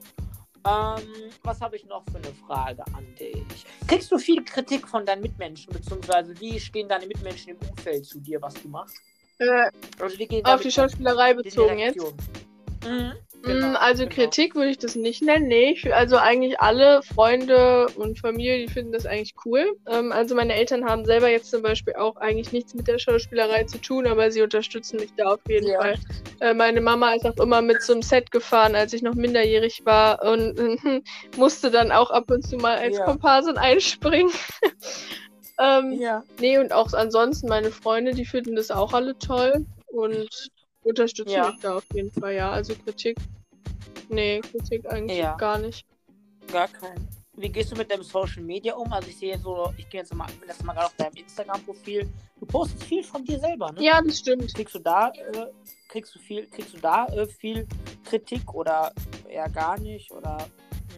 Ähm, 0.66 1.30
was 1.42 1.60
habe 1.60 1.76
ich 1.76 1.84
noch 1.84 2.04
für 2.10 2.16
eine 2.16 2.34
Frage 2.46 2.82
an 2.94 3.04
dich? 3.20 3.66
Kriegst 3.86 4.10
du 4.10 4.16
viel 4.16 4.42
Kritik 4.44 4.88
von 4.88 5.04
deinen 5.04 5.20
Mitmenschen, 5.20 5.74
beziehungsweise 5.74 6.40
wie 6.40 6.58
stehen 6.58 6.88
deine 6.88 7.06
Mitmenschen 7.06 7.50
im 7.50 7.68
Umfeld 7.68 8.06
zu 8.06 8.18
dir, 8.18 8.40
was 8.40 8.54
du 8.54 8.68
machst? 8.68 8.96
Äh, 9.38 9.70
also, 10.00 10.16
auf 10.44 10.62
die 10.62 10.72
Schauspielerei 10.72 11.34
bezogen 11.34 11.78
jetzt? 11.78 11.98
Mhm. 12.84 13.12
Genau, 13.42 13.68
mm, 13.68 13.76
also 13.76 14.04
genau. 14.04 14.14
Kritik 14.14 14.54
würde 14.54 14.70
ich 14.70 14.78
das 14.78 14.96
nicht 14.96 15.22
nennen, 15.22 15.46
nee. 15.46 15.76
Also 15.92 16.16
eigentlich 16.16 16.60
alle 16.60 17.02
Freunde 17.02 17.86
und 17.96 18.18
Familie, 18.18 18.66
die 18.66 18.72
finden 18.72 18.92
das 18.92 19.06
eigentlich 19.06 19.34
cool. 19.44 19.76
Ähm, 19.88 20.12
also 20.12 20.34
meine 20.34 20.54
Eltern 20.54 20.84
haben 20.84 21.04
selber 21.04 21.30
jetzt 21.30 21.50
zum 21.50 21.62
Beispiel 21.62 21.94
auch 21.94 22.16
eigentlich 22.16 22.52
nichts 22.52 22.74
mit 22.74 22.88
der 22.88 22.98
Schauspielerei 22.98 23.64
zu 23.64 23.78
tun, 23.78 24.06
aber 24.06 24.30
sie 24.32 24.42
unterstützen 24.42 24.98
mich 24.98 25.10
da 25.16 25.34
auf 25.34 25.40
jeden 25.48 25.68
ja. 25.68 25.80
Fall. 25.80 25.94
Äh, 26.40 26.54
meine 26.54 26.80
Mama 26.80 27.14
ist 27.14 27.26
auch 27.26 27.36
immer 27.42 27.62
mit 27.62 27.82
zum 27.82 28.02
Set 28.02 28.30
gefahren, 28.30 28.74
als 28.74 28.92
ich 28.92 29.02
noch 29.02 29.14
minderjährig 29.14 29.82
war 29.84 30.22
und 30.22 30.58
äh, 30.58 31.00
musste 31.36 31.70
dann 31.70 31.92
auch 31.92 32.10
ab 32.10 32.30
und 32.30 32.46
zu 32.46 32.56
mal 32.56 32.76
als 32.76 32.98
ja. 32.98 33.04
Komparsin 33.04 33.56
einspringen. 33.56 34.32
ähm, 35.60 35.92
ja. 35.92 36.24
Nee, 36.40 36.58
und 36.58 36.72
auch 36.72 36.92
ansonsten 36.92 37.48
meine 37.48 37.70
Freunde, 37.70 38.14
die 38.14 38.24
finden 38.24 38.56
das 38.56 38.70
auch 38.70 38.92
alle 38.92 39.16
toll 39.18 39.64
und 39.86 40.50
unterstützen 40.82 41.32
ja. 41.32 41.54
da 41.60 41.76
auf 41.76 41.86
jeden 41.92 42.12
Fall, 42.12 42.34
ja. 42.34 42.50
Also 42.50 42.74
Kritik. 42.74 43.18
Nee, 44.08 44.40
Kritik 44.40 44.90
eigentlich 44.90 45.18
ja. 45.18 45.36
gar 45.36 45.58
nicht. 45.58 45.86
Gar 46.50 46.68
kein. 46.68 47.08
Wie 47.36 47.48
gehst 47.48 47.70
du 47.70 47.76
mit 47.76 47.90
deinem 47.90 48.02
Social 48.02 48.42
Media 48.42 48.74
um? 48.74 48.92
Also 48.92 49.08
ich 49.08 49.18
sehe 49.18 49.38
so, 49.38 49.72
ich 49.76 49.88
gehe 49.88 50.00
jetzt 50.00 50.12
mal, 50.12 50.26
mal 50.64 50.72
gerade 50.72 50.86
auf 50.86 50.96
deinem 50.96 51.14
Instagram-Profil. 51.14 52.08
Du 52.40 52.46
postest 52.46 52.82
viel 52.84 53.04
von 53.04 53.24
dir 53.24 53.38
selber, 53.38 53.70
ne? 53.72 53.82
Ja, 53.82 54.02
das 54.02 54.18
stimmt. 54.18 54.52
Kriegst 54.54 54.74
du 54.74 54.80
da, 54.80 55.08
äh, 55.10 55.46
kriegst 55.88 56.14
du 56.14 56.18
viel, 56.18 56.46
kriegst 56.48 56.74
du 56.74 56.78
da 56.78 57.06
äh, 57.06 57.26
viel 57.26 57.66
Kritik 58.04 58.52
oder 58.54 58.92
eher 59.28 59.48
gar 59.50 59.78
nicht? 59.78 60.10
Oder 60.10 60.38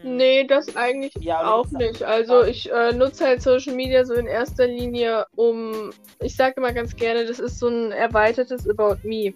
hm. 0.03 0.17
Nee, 0.17 0.45
das 0.45 0.77
eigentlich 0.77 1.13
ja, 1.21 1.53
auch 1.53 1.71
nicht. 1.73 2.03
Also 2.03 2.43
ich 2.45 2.71
äh, 2.73 2.93
nutze 2.93 3.27
halt 3.27 3.43
Social 3.43 3.75
Media 3.75 4.05
so 4.05 4.15
in 4.15 4.27
erster 4.27 4.67
Linie, 4.67 5.27
um, 5.37 5.91
ich 6.21 6.37
sage 6.37 6.55
immer 6.57 6.73
ganz 6.73 6.97
gerne, 6.97 7.27
das 7.27 7.39
ist 7.39 7.59
so 7.59 7.69
ein 7.69 7.93
erweitertes 7.93 8.69
About 8.69 8.97
Me. 9.03 9.35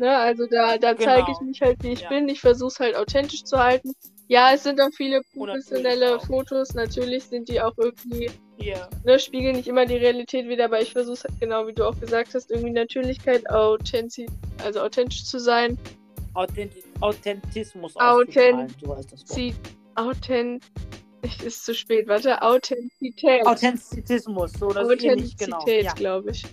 Ne? 0.00 0.16
Also 0.16 0.46
da, 0.46 0.78
da 0.78 0.94
genau. 0.94 1.04
zeige 1.04 1.32
ich 1.32 1.40
mich 1.46 1.60
halt, 1.60 1.82
wie 1.82 1.92
ich 1.92 2.00
ja. 2.00 2.08
bin. 2.08 2.28
Ich 2.28 2.40
versuche 2.40 2.68
es 2.68 2.80
halt 2.80 2.96
authentisch 2.96 3.44
zu 3.44 3.58
halten. 3.58 3.92
Ja, 4.28 4.52
es 4.54 4.62
sind 4.62 4.80
auch 4.80 4.88
viele 4.96 5.20
professionelle. 5.34 6.18
Fotos. 6.20 6.72
Natürlich 6.72 7.24
sind 7.24 7.48
die 7.48 7.60
auch 7.60 7.76
irgendwie, 7.76 8.30
yeah. 8.58 8.88
ne, 9.04 9.18
spiegeln 9.18 9.56
nicht 9.56 9.68
immer 9.68 9.84
die 9.84 9.96
Realität 9.96 10.48
wieder, 10.48 10.64
aber 10.64 10.80
ich 10.80 10.92
versuche 10.92 11.14
es 11.14 11.24
halt 11.24 11.38
genau, 11.38 11.66
wie 11.66 11.74
du 11.74 11.84
auch 11.84 11.98
gesagt 12.00 12.34
hast, 12.34 12.50
irgendwie 12.50 12.70
Natürlichkeit, 12.70 13.48
Authentiz 13.50 14.30
also 14.64 14.80
authentisch 14.80 15.24
zu 15.24 15.38
sein. 15.38 15.76
Authenti 16.32 16.82
Authentismus 17.00 17.94
Authentizität. 17.96 19.54
Authent 19.96 20.64
ist 21.44 21.64
zu 21.66 21.74
spät, 21.74 22.08
warte. 22.08 22.40
Authentizität. 22.40 23.46
Authentizismus, 23.46 24.52
so 24.52 24.68
das 24.68 24.88
Authentizität, 24.88 25.38
genau. 25.38 25.66
Ja. 25.66 25.92
glaube 25.92 26.30
ich. 26.30 26.44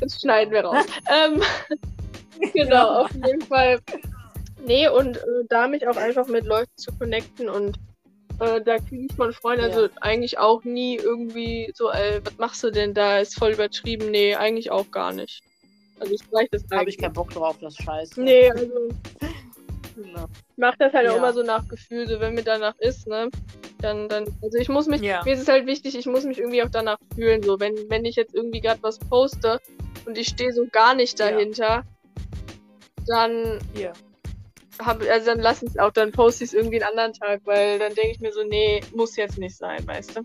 Das 0.00 0.20
schneiden 0.20 0.52
wir 0.52 0.64
raus. 0.64 0.84
ähm, 1.10 1.42
genau, 2.54 3.02
auf 3.02 3.14
jeden 3.14 3.42
Fall. 3.42 3.78
Nee, 4.64 4.88
und 4.88 5.16
äh, 5.16 5.20
da 5.48 5.68
mich 5.68 5.86
auch 5.86 5.96
einfach 5.96 6.26
mit 6.26 6.44
Leuten 6.44 6.76
zu 6.76 6.92
connecten 6.92 7.48
und 7.48 7.78
äh, 8.40 8.60
da 8.60 8.78
kriege 8.78 9.06
ich 9.06 9.16
von 9.16 9.32
Freunden 9.32 9.64
also 9.64 9.86
ja. 9.86 9.90
eigentlich 10.00 10.38
auch 10.38 10.62
nie 10.64 10.96
irgendwie 10.96 11.72
so, 11.74 11.90
ey, 11.90 12.20
was 12.24 12.36
machst 12.38 12.62
du 12.62 12.70
denn 12.70 12.94
da? 12.94 13.18
Ist 13.18 13.38
voll 13.38 13.52
übertrieben. 13.52 14.10
Nee, 14.10 14.34
eigentlich 14.34 14.70
auch 14.70 14.90
gar 14.90 15.12
nicht. 15.12 15.42
Also 15.98 16.14
ich 16.14 16.20
reicht 16.32 16.54
das 16.54 16.64
Habe 16.72 16.88
ich 16.88 16.98
keinen 16.98 17.12
Bock 17.12 17.30
drauf, 17.30 17.56
das 17.60 17.74
Scheiße. 17.76 18.20
Nee, 18.22 18.50
also. 18.50 18.88
genau. 19.96 20.26
Ich 20.50 20.58
mach 20.58 20.76
das 20.76 20.92
halt 20.92 21.06
ja. 21.06 21.12
auch 21.12 21.16
immer 21.16 21.32
so 21.32 21.42
nach 21.42 21.66
Gefühl, 21.66 22.06
so 22.06 22.20
wenn 22.20 22.34
mir 22.34 22.44
danach 22.44 22.76
ist, 22.78 23.08
ne? 23.08 23.28
Dann, 23.80 24.08
dann, 24.08 24.24
also 24.42 24.58
ich 24.58 24.68
muss 24.68 24.86
mich, 24.86 25.00
ja. 25.00 25.22
mir 25.24 25.34
ist 25.34 25.42
es 25.42 25.48
halt 25.48 25.66
wichtig, 25.66 25.96
ich 25.96 26.06
muss 26.06 26.24
mich 26.24 26.38
irgendwie 26.38 26.62
auch 26.62 26.70
danach 26.70 26.98
fühlen, 27.14 27.42
so 27.42 27.60
wenn, 27.60 27.74
wenn 27.88 28.04
ich 28.04 28.16
jetzt 28.16 28.34
irgendwie 28.34 28.60
gerade 28.60 28.82
was 28.82 28.98
poste 28.98 29.60
und 30.04 30.18
ich 30.18 30.28
stehe 30.28 30.52
so 30.52 30.66
gar 30.70 30.94
nicht 30.94 31.18
dahinter, 31.20 31.84
dann 33.08 33.58
ja. 33.74 33.92
Hab, 34.80 35.02
also 35.02 35.26
dann 35.26 35.40
lass 35.40 35.62
ich 35.62 35.70
es 35.70 35.78
auch, 35.78 35.90
dann 35.90 36.12
poste 36.12 36.44
ich 36.44 36.50
es 36.50 36.54
irgendwie 36.54 36.80
einen 36.82 36.90
anderen 36.90 37.12
Tag, 37.12 37.40
weil 37.44 37.80
dann 37.80 37.94
denke 37.94 38.12
ich 38.12 38.20
mir 38.20 38.32
so, 38.32 38.44
nee, 38.44 38.80
muss 38.94 39.16
jetzt 39.16 39.36
nicht 39.36 39.56
sein, 39.56 39.84
weißt 39.84 40.16
du? 40.16 40.22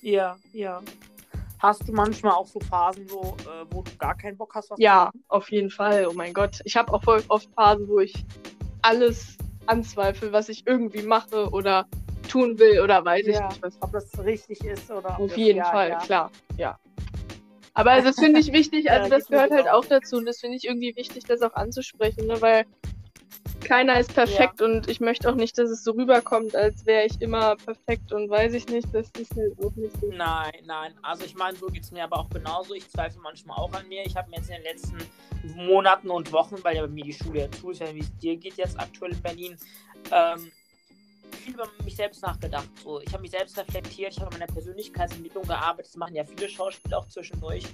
Ja, 0.00 0.36
ja. 0.52 0.80
Hast 1.58 1.86
du 1.88 1.92
manchmal 1.92 2.32
auch 2.32 2.46
so 2.46 2.60
Phasen, 2.60 3.06
so, 3.08 3.36
äh, 3.40 3.64
wo 3.70 3.82
du 3.82 3.90
gar 3.96 4.16
keinen 4.16 4.36
Bock 4.36 4.54
hast? 4.54 4.72
ja, 4.78 5.10
auf 5.28 5.50
jeden 5.50 5.70
Fall. 5.70 6.06
Oh 6.06 6.12
mein 6.12 6.32
Gott. 6.32 6.60
Ich 6.64 6.76
habe 6.76 6.92
auch 6.92 7.02
voll 7.02 7.22
oft 7.28 7.48
Phasen, 7.54 7.88
wo 7.88 8.00
ich 8.00 8.12
alles 8.82 9.36
anzweifle, 9.66 10.32
was 10.32 10.48
ich 10.48 10.66
irgendwie 10.66 11.02
mache 11.02 11.48
oder 11.50 11.86
tun 12.28 12.58
will 12.58 12.80
oder 12.80 13.04
weiß 13.04 13.26
ja, 13.26 13.32
ich 13.32 13.48
nicht 13.48 13.62
was. 13.62 13.76
Ob 13.80 13.92
das 13.92 14.06
richtig 14.24 14.62
ist 14.64 14.90
oder. 14.90 15.18
Auf 15.18 15.36
jeden 15.36 15.58
ja, 15.58 15.64
Fall, 15.64 15.88
ja. 15.90 15.98
klar. 15.98 16.30
Ja. 16.56 16.78
Aber 17.74 18.00
das 18.00 18.16
finde 18.16 18.40
ich 18.40 18.52
wichtig, 18.52 18.90
also 18.90 19.10
das 19.10 19.26
gehört 19.26 19.50
halt 19.50 19.68
auch 19.68 19.84
dazu 19.84 20.16
und 20.16 20.26
das 20.26 20.40
finde 20.40 20.56
ich 20.56 20.64
irgendwie 20.64 20.94
wichtig, 20.96 21.24
das 21.24 21.42
auch 21.42 21.54
anzusprechen, 21.54 22.26
ne? 22.26 22.40
weil 22.40 22.64
keiner 23.64 23.98
ist 23.98 24.14
perfekt 24.14 24.60
ja. 24.60 24.66
und 24.66 24.88
ich 24.88 25.00
möchte 25.00 25.28
auch 25.28 25.34
nicht, 25.34 25.58
dass 25.58 25.70
es 25.70 25.82
so 25.82 25.92
rüberkommt, 25.92 26.54
als 26.54 26.86
wäre 26.86 27.06
ich 27.06 27.20
immer 27.20 27.56
perfekt 27.56 28.12
und 28.12 28.28
weiß 28.30 28.52
ich 28.52 28.68
nicht, 28.68 28.86
das 28.92 29.10
ist 29.18 29.34
halt 29.34 29.52
auch 29.58 29.74
nicht 29.74 29.98
so. 30.00 30.10
Nein, 30.12 30.52
nein, 30.64 30.92
also 31.02 31.24
ich 31.24 31.34
meine, 31.34 31.56
so 31.56 31.66
geht 31.66 31.82
es 31.82 31.90
mir 31.90 32.04
aber 32.04 32.18
auch 32.18 32.30
genauso. 32.30 32.74
Ich 32.74 32.88
zweifle 32.90 33.20
manchmal 33.22 33.56
auch 33.56 33.72
an 33.72 33.88
mir. 33.88 34.04
Ich 34.04 34.16
habe 34.16 34.30
mir 34.30 34.36
jetzt 34.36 34.50
in 34.50 34.56
den 34.56 34.64
letzten 34.64 34.98
Monaten 35.56 36.10
und 36.10 36.30
Wochen, 36.32 36.56
weil 36.62 36.76
ja 36.76 36.82
bei 36.82 36.88
mir 36.88 37.04
die 37.04 37.12
Schule 37.12 37.40
ja 37.40 37.50
zu 37.50 37.70
ist, 37.70 37.80
wie 37.94 38.00
es 38.00 38.16
dir 38.18 38.36
geht 38.36 38.56
jetzt 38.56 38.78
aktuell 38.78 39.12
in 39.12 39.22
Berlin, 39.22 39.56
ähm, 40.12 40.52
viel 41.44 41.54
über 41.54 41.68
mich 41.84 41.96
selbst 41.96 42.22
nachgedacht. 42.22 42.68
So, 42.82 43.00
ich 43.00 43.12
habe 43.12 43.22
mich 43.22 43.30
selbst 43.30 43.56
reflektiert, 43.58 44.12
ich 44.12 44.20
habe 44.20 44.32
an 44.32 44.40
meiner 44.40 44.52
Persönlichkeitsentwicklung 44.52 45.44
gearbeitet. 45.44 45.90
Das 45.90 45.96
machen 45.96 46.14
ja 46.14 46.24
viele 46.24 46.48
Schauspieler 46.48 46.98
auch 46.98 47.08
zwischendurch. 47.08 47.64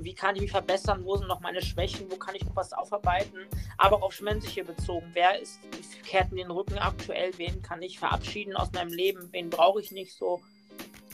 Wie 0.00 0.14
kann 0.14 0.34
ich 0.34 0.42
mich 0.42 0.50
verbessern? 0.50 1.04
Wo 1.04 1.16
sind 1.16 1.28
noch 1.28 1.40
meine 1.40 1.62
Schwächen? 1.62 2.10
Wo 2.10 2.16
kann 2.16 2.34
ich 2.34 2.44
noch 2.44 2.56
was 2.56 2.72
aufarbeiten? 2.72 3.46
Aber 3.78 3.96
auch 3.96 4.02
auf 4.02 4.12
Schmännliche 4.12 4.64
bezogen. 4.64 5.08
Wer 5.12 5.40
ist, 5.40 5.60
kehrt 6.04 6.32
mir 6.32 6.44
den 6.44 6.50
Rücken 6.50 6.78
aktuell? 6.78 7.30
Wen 7.36 7.62
kann 7.62 7.82
ich 7.82 7.98
verabschieden 7.98 8.56
aus 8.56 8.72
meinem 8.72 8.92
Leben? 8.92 9.28
Wen 9.32 9.50
brauche 9.50 9.80
ich 9.80 9.92
nicht 9.92 10.14
so? 10.14 10.40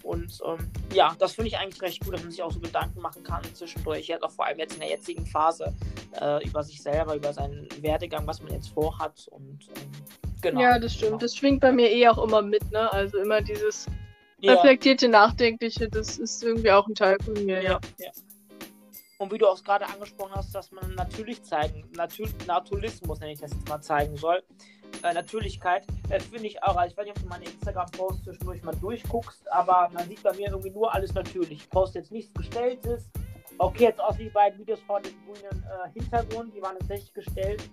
Und 0.02 0.40
ähm, 0.46 0.70
ja, 0.94 1.14
das 1.18 1.34
finde 1.34 1.48
ich 1.48 1.58
eigentlich 1.58 1.82
recht 1.82 2.02
gut, 2.04 2.14
dass 2.14 2.22
man 2.22 2.30
sich 2.30 2.42
auch 2.42 2.52
so 2.52 2.60
Gedanken 2.60 3.00
machen 3.00 3.22
kann 3.24 3.42
zwischendurch, 3.52 4.06
ja, 4.06 4.22
auch 4.22 4.30
vor 4.30 4.46
allem 4.46 4.58
jetzt 4.58 4.74
in 4.74 4.80
der 4.80 4.88
jetzigen 4.88 5.26
Phase, 5.26 5.74
äh, 6.20 6.46
über 6.46 6.62
sich 6.62 6.80
selber, 6.80 7.16
über 7.16 7.32
seinen 7.32 7.68
Werdegang, 7.82 8.26
was 8.26 8.40
man 8.40 8.52
jetzt 8.52 8.68
vorhat. 8.68 9.28
Und 9.32 9.68
ähm, 9.76 10.27
genau. 10.42 10.60
Ja, 10.60 10.78
das 10.78 10.94
stimmt. 10.94 11.10
Genau. 11.10 11.20
Das 11.20 11.36
schwingt 11.36 11.60
bei 11.60 11.72
mir 11.72 11.90
eh 11.90 12.08
auch 12.08 12.22
immer 12.22 12.42
mit, 12.42 12.70
ne? 12.70 12.92
Also 12.92 13.18
immer 13.18 13.40
dieses 13.40 13.86
ja. 14.40 14.54
reflektierte, 14.54 15.08
nachdenkliche, 15.08 15.88
das 15.88 16.18
ist 16.18 16.42
irgendwie 16.42 16.70
auch 16.70 16.86
ein 16.86 16.94
Teil 16.94 17.16
von 17.24 17.34
mir. 17.44 17.62
Ja, 17.62 17.80
ja. 17.98 18.10
Und 19.18 19.32
wie 19.32 19.38
du 19.38 19.48
auch 19.48 19.62
gerade 19.64 19.84
angesprochen 19.86 20.32
hast, 20.34 20.54
dass 20.54 20.70
man 20.70 20.94
natürlich 20.94 21.42
zeigen, 21.42 21.84
Natur 21.96 22.28
Naturalismus, 22.46 23.18
nenne 23.18 23.32
ich 23.32 23.40
das 23.40 23.50
jetzt 23.52 23.68
mal, 23.68 23.80
zeigen 23.80 24.16
soll. 24.16 24.42
Äh, 25.02 25.12
Natürlichkeit, 25.12 25.84
äh, 26.08 26.20
finde 26.20 26.46
ich 26.46 26.62
auch. 26.62 26.76
Also 26.76 26.92
ich 26.92 26.96
weiß 26.96 27.04
nicht, 27.04 27.16
ob 27.16 27.22
du 27.22 27.28
meine 27.28 27.44
Instagram-Posts 27.44 28.24
zwischendurch 28.24 28.62
mal 28.62 28.76
durchguckst, 28.76 29.50
aber 29.50 29.90
man 29.92 30.08
sieht 30.08 30.22
bei 30.22 30.32
mir 30.34 30.48
irgendwie 30.48 30.70
nur 30.70 30.94
alles 30.94 31.14
natürlich. 31.14 31.62
Ich 31.62 31.70
poste 31.70 31.98
jetzt 31.98 32.12
nichts 32.12 32.32
Gestelltes. 32.32 33.10
Okay, 33.58 33.84
jetzt 33.84 34.00
auch 34.00 34.16
die 34.16 34.28
beiden 34.28 34.58
Videos 34.60 34.80
vor 34.86 35.00
dem 35.00 35.12
grünen 35.24 35.64
äh, 35.64 35.90
Hintergrund, 35.98 36.54
die 36.54 36.62
waren 36.62 36.78
tatsächlich 36.78 37.12
gestellt, 37.12 37.68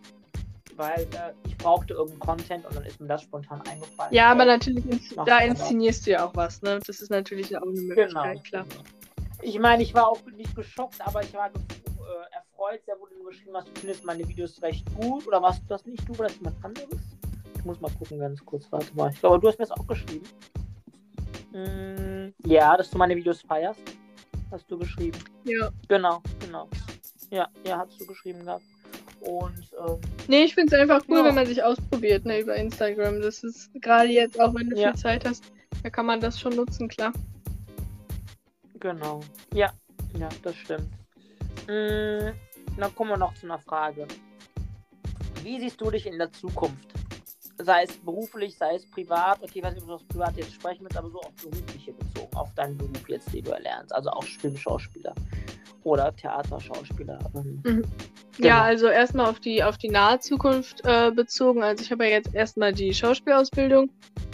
weil 0.77 1.01
äh, 1.01 1.33
ich 1.47 1.57
brauchte 1.57 1.93
irgendeinen 1.93 2.19
Content 2.19 2.65
und 2.65 2.75
dann 2.75 2.85
ist 2.85 2.99
mir 2.99 3.07
das 3.07 3.23
spontan 3.23 3.61
eingefallen. 3.61 4.13
Ja, 4.13 4.31
aber 4.31 4.45
natürlich, 4.45 4.83
da 5.25 5.39
inszenierst 5.39 6.05
du 6.05 6.11
ja 6.11 6.25
auch 6.25 6.35
was, 6.35 6.61
ne? 6.61 6.79
Das 6.85 7.01
ist 7.01 7.09
natürlich 7.09 7.55
auch 7.57 7.61
eine 7.61 7.81
Möglichkeit, 7.81 8.43
genau. 8.43 8.63
klar. 8.65 8.65
Ich 9.41 9.59
meine, 9.59 9.83
ich 9.83 9.93
war 9.93 10.07
auch 10.07 10.21
nicht 10.35 10.55
geschockt, 10.55 10.95
aber 11.05 11.21
ich 11.21 11.33
war 11.33 11.47
äh, 11.47 12.35
erfreut, 12.35 12.81
sehr 12.85 12.95
wo 12.99 13.05
du 13.05 13.23
geschrieben 13.25 13.55
hast, 13.55 13.67
du 13.67 13.79
findest 13.79 14.05
meine 14.05 14.27
Videos 14.27 14.61
recht 14.61 14.85
gut. 14.95 15.27
Oder 15.27 15.41
warst 15.41 15.61
du 15.63 15.67
das 15.67 15.85
nicht 15.85 16.07
du, 16.07 16.17
war 16.17 16.27
das 16.27 16.37
jemand 16.37 16.63
anderes? 16.63 16.99
Ich 17.57 17.65
muss 17.65 17.79
mal 17.79 17.91
gucken, 17.91 18.19
ganz 18.19 18.43
kurz. 18.45 18.65
Warte 18.71 18.95
mal. 18.95 19.11
Ich 19.11 19.19
glaube, 19.19 19.39
du 19.39 19.47
hast 19.47 19.59
mir 19.59 19.65
das 19.65 19.77
auch 19.77 19.87
geschrieben. 19.87 20.27
Mm, 21.51 22.33
ja, 22.45 22.75
dass 22.77 22.89
du 22.89 22.97
meine 22.97 23.15
Videos 23.15 23.41
feierst. 23.41 23.79
Hast 24.51 24.69
du 24.69 24.77
geschrieben. 24.77 25.17
Ja. 25.43 25.69
Genau, 25.87 26.21
genau. 26.39 26.67
Ja, 27.31 27.47
ja, 27.65 27.79
hast 27.79 27.99
du 27.99 28.05
geschrieben 28.05 28.45
gehabt. 28.45 28.63
Und, 29.21 29.71
ähm, 29.79 29.99
Nee, 30.27 30.43
ich 30.43 30.55
finde 30.55 30.75
es 30.75 30.81
einfach 30.81 31.01
cool, 31.07 31.19
ja. 31.19 31.25
wenn 31.25 31.35
man 31.35 31.45
sich 31.45 31.63
ausprobiert, 31.63 32.25
ne, 32.25 32.39
über 32.39 32.55
Instagram. 32.55 33.21
Das 33.21 33.43
ist 33.43 33.69
gerade 33.81 34.09
jetzt, 34.09 34.39
auch 34.39 34.53
wenn 34.55 34.69
du 34.69 34.79
ja. 34.79 34.89
viel 34.89 34.99
Zeit 34.99 35.25
hast, 35.25 35.43
da 35.83 35.89
kann 35.89 36.05
man 36.05 36.19
das 36.19 36.39
schon 36.39 36.55
nutzen, 36.55 36.87
klar. 36.87 37.13
Genau. 38.79 39.21
Ja, 39.53 39.71
ja, 40.19 40.29
das 40.43 40.55
stimmt. 40.55 40.89
Mmh, 41.67 42.33
dann 42.77 42.95
kommen 42.95 43.11
wir 43.11 43.17
noch 43.17 43.33
zu 43.35 43.45
einer 43.45 43.59
Frage. 43.59 44.07
Wie 45.43 45.59
siehst 45.59 45.79
du 45.81 45.91
dich 45.91 46.05
in 46.05 46.17
der 46.17 46.31
Zukunft? 46.31 46.87
Sei 47.57 47.83
es 47.83 47.95
beruflich, 47.97 48.57
sei 48.57 48.75
es 48.75 48.89
privat. 48.89 49.41
Okay, 49.41 49.59
ich 49.59 49.63
weiß 49.63 49.73
nicht, 49.75 49.83
ob 49.83 49.89
du 49.89 49.93
das 49.93 50.03
privat 50.07 50.37
jetzt 50.37 50.53
sprechen 50.53 50.83
willst, 50.83 50.97
aber 50.97 51.09
so 51.09 51.19
auf 51.21 51.33
berufliche 51.35 51.93
bezogen, 51.93 52.35
auf 52.35 52.53
deinen 52.55 52.77
Beruf 52.77 53.07
jetzt, 53.07 53.33
den 53.33 53.43
du 53.43 53.51
erlernst. 53.51 53.93
Also 53.93 54.09
auch 54.09 54.23
Stimmschauspieler 54.23 55.13
oder 55.83 56.13
Theaterschauspieler. 56.15 57.19
Mhm. 57.33 57.61
Mhm. 57.63 57.83
Genau. 58.37 58.47
Ja, 58.47 58.63
also 58.63 58.87
erstmal 58.87 59.27
auf 59.27 59.39
die, 59.39 59.63
auf 59.63 59.77
die 59.77 59.89
nahe 59.89 60.19
Zukunft 60.19 60.81
äh, 60.83 61.11
bezogen. 61.11 61.63
Also 61.63 61.83
ich 61.83 61.91
habe 61.91 62.05
ja 62.05 62.11
jetzt 62.11 62.35
erstmal 62.35 62.73
die 62.73 62.93
Schauspielausbildung. 62.93 63.89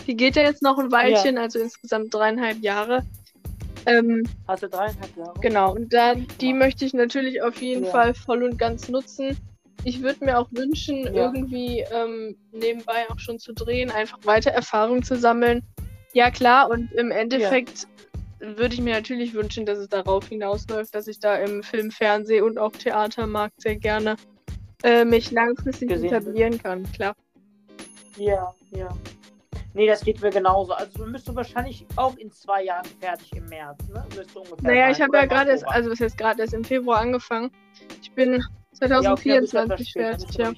Die 0.08 0.16
geht 0.16 0.36
ja 0.36 0.42
jetzt 0.42 0.64
noch 0.64 0.80
ein 0.80 0.92
Weilchen, 0.92 1.36
ja. 1.36 1.44
also 1.44 1.60
insgesamt 1.60 2.14
dreieinhalb 2.14 2.60
Jahre. 2.62 3.04
Ähm, 3.86 4.24
du 4.48 4.70
dreieinhalb 4.70 5.16
Jahre? 5.16 5.34
Genau, 5.42 5.74
und 5.74 5.94
da, 5.94 6.16
die 6.16 6.54
möchte 6.54 6.86
ich 6.86 6.94
natürlich 6.94 7.42
auf 7.42 7.62
jeden 7.62 7.86
ja. 7.86 7.92
Fall 7.92 8.14
voll 8.14 8.44
und 8.44 8.58
ganz 8.58 8.90
nutzen. 8.90 9.38
Ich 9.84 10.02
würde 10.02 10.26
mir 10.26 10.38
auch 10.38 10.48
wünschen, 10.52 11.04
ja. 11.06 11.26
irgendwie 11.26 11.84
ähm, 11.92 12.36
nebenbei 12.52 13.10
auch 13.10 13.20
schon 13.20 13.40
zu 13.40 13.54
drehen, 13.54 13.90
einfach 13.90 14.20
weiter 14.24 14.52
Erfahrung 14.52 15.04
zu 15.04 15.16
sammeln. 15.16 15.64
Ja, 16.14 16.30
klar, 16.30 16.70
und 16.70 16.92
im 16.94 17.10
Endeffekt 17.10 17.84
ja. 17.84 17.88
Würde 18.42 18.74
ich 18.74 18.82
mir 18.82 18.96
natürlich 18.96 19.34
wünschen, 19.34 19.66
dass 19.66 19.78
es 19.78 19.88
darauf 19.88 20.28
hinausläuft, 20.28 20.94
dass 20.96 21.08
ich 21.08 21.20
da 21.20 21.36
im 21.36 21.64
Film, 21.64 21.92
Fernseh 21.92 22.42
und 22.42 22.58
auch 22.58 22.72
Theatermarkt 22.72 23.62
sehr 23.62 23.76
gerne 23.76 24.16
äh, 24.84 25.06
mich 25.06 25.32
langfristig 25.32 25.90
Gesehen 25.90 26.14
etablieren 26.14 26.62
kann, 26.62 26.92
klar. 26.92 27.16
Ja, 28.18 28.54
ja. 28.72 28.90
Nee, 29.74 29.88
das 29.88 30.04
geht 30.04 30.22
mir 30.22 30.32
genauso. 30.32 30.74
Also 30.74 30.98
du 30.98 31.10
müsstest 31.10 31.36
wahrscheinlich 31.36 31.86
auch 31.96 32.18
in 32.18 32.32
zwei 32.32 32.64
Jahren 32.64 32.86
fertig 33.00 33.32
im 33.34 33.46
März, 33.46 33.80
ne? 33.88 34.06
Naja, 34.62 34.86
sein. 34.86 34.92
ich 34.92 35.02
habe 35.02 35.18
ja 35.18 35.26
gerade 35.26 35.52
erst, 35.52 35.68
also 35.68 35.90
was 35.90 36.00
jetzt 36.00 36.18
gerade 36.18 36.42
erst 36.42 36.54
im 36.54 36.66
Februar 36.66 37.00
angefangen. 37.00 37.52
Ich 38.02 38.12
bin 38.12 38.44
2024 38.74 39.54
ja, 39.54 39.64
okay, 39.64 40.18
fertig, 40.18 40.36
ja. 40.36 40.54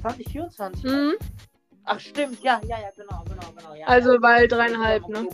2024? 0.00 0.84
Mhm. 0.84 1.12
Ach 1.84 2.00
stimmt, 2.00 2.42
ja, 2.42 2.60
ja, 2.66 2.80
ja, 2.80 2.90
genau, 2.96 3.22
genau, 3.28 3.52
genau. 3.56 3.74
Ja, 3.74 3.86
also 3.86 4.10
weil 4.20 4.48
dreieinhalb, 4.48 5.08
ne? 5.08 5.28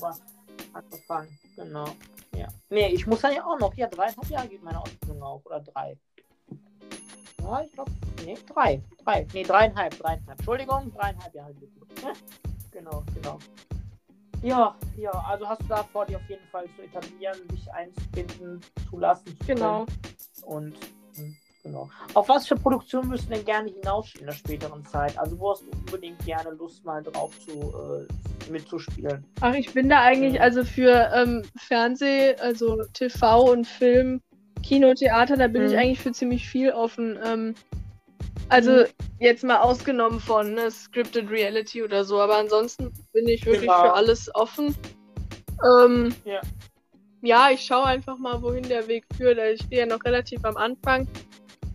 Angefangen, 0.78 1.38
genau. 1.56 1.88
Ja. 2.36 2.46
Nee, 2.70 2.88
ich 2.88 3.06
muss 3.06 3.20
dann 3.20 3.34
ja 3.34 3.44
auch 3.44 3.58
noch, 3.58 3.74
ja, 3.74 3.88
dreieinhalb 3.88 4.30
Jahre 4.30 4.48
geht 4.48 4.62
meine 4.62 4.80
Ausbildung 4.80 5.22
auch, 5.22 5.44
oder 5.44 5.60
drei. 5.60 5.96
Ja, 7.42 7.62
ich 7.62 7.72
glaube, 7.72 7.90
nee, 8.24 8.38
drei. 8.46 8.80
Drei. 9.04 9.26
Nee, 9.32 9.42
dreieinhalb, 9.42 9.98
dreieinhalb. 9.98 10.38
Entschuldigung, 10.38 10.92
dreieinhalb 10.94 11.34
Jahre. 11.34 11.54
genau, 12.70 13.02
genau. 13.14 13.38
Ja, 14.42 14.76
ja, 14.96 15.10
also 15.10 15.48
hast 15.48 15.62
du 15.62 15.66
da 15.66 15.82
vor, 15.82 16.06
dich 16.06 16.14
auf 16.14 16.28
jeden 16.28 16.46
Fall 16.48 16.66
zu 16.76 16.82
etablieren, 16.82 17.48
dich 17.48 17.72
einzubinden, 17.72 18.60
zu 18.88 18.98
lassen. 18.98 19.26
Zu 19.40 19.46
genau. 19.46 19.84
Und 20.44 20.76
genau. 21.68 21.88
Auf 22.14 22.28
was 22.28 22.46
für 22.46 22.56
Produktionen 22.56 23.08
müssen 23.08 23.30
denn 23.30 23.44
gerne 23.44 23.70
hinaus 23.70 24.14
in 24.18 24.26
der 24.26 24.32
späteren 24.32 24.84
Zeit? 24.84 25.18
Also 25.18 25.38
wo 25.38 25.52
hast 25.52 25.62
du 25.62 25.70
unbedingt 25.70 26.18
gerne 26.24 26.50
Lust 26.50 26.84
mal 26.84 27.02
drauf 27.02 27.32
zu 27.44 27.52
äh, 27.52 28.50
mitzuspielen? 28.50 29.24
Ach, 29.40 29.54
ich 29.54 29.72
bin 29.72 29.88
da 29.88 30.00
eigentlich, 30.00 30.34
mhm. 30.34 30.40
also 30.40 30.64
für 30.64 31.10
ähm, 31.14 31.42
Fernseh, 31.56 32.34
also 32.36 32.82
TV 32.92 33.52
und 33.52 33.66
Film 33.66 34.20
Kino, 34.62 34.92
Theater, 34.94 35.36
da 35.36 35.46
bin 35.46 35.62
mhm. 35.62 35.68
ich 35.68 35.78
eigentlich 35.78 36.00
für 36.00 36.12
ziemlich 36.12 36.48
viel 36.48 36.70
offen. 36.70 37.18
Ähm, 37.24 37.54
also 38.48 38.72
mhm. 38.72 38.86
jetzt 39.18 39.44
mal 39.44 39.58
ausgenommen 39.58 40.20
von 40.20 40.54
ne, 40.54 40.70
Scripted 40.70 41.30
Reality 41.30 41.82
oder 41.82 42.04
so, 42.04 42.20
aber 42.20 42.36
ansonsten 42.36 42.92
bin 43.12 43.28
ich 43.28 43.44
wirklich 43.44 43.62
genau. 43.62 43.82
für 43.82 43.94
alles 43.94 44.34
offen. 44.34 44.76
Ähm, 45.64 46.14
ja. 46.24 46.40
ja, 47.22 47.50
ich 47.50 47.62
schaue 47.62 47.84
einfach 47.84 48.18
mal, 48.18 48.40
wohin 48.42 48.68
der 48.68 48.86
Weg 48.88 49.04
führt. 49.16 49.38
Also 49.38 49.54
ich 49.54 49.62
stehe 49.66 49.82
ja 49.82 49.86
noch 49.86 50.04
relativ 50.04 50.44
am 50.44 50.56
Anfang. 50.56 51.06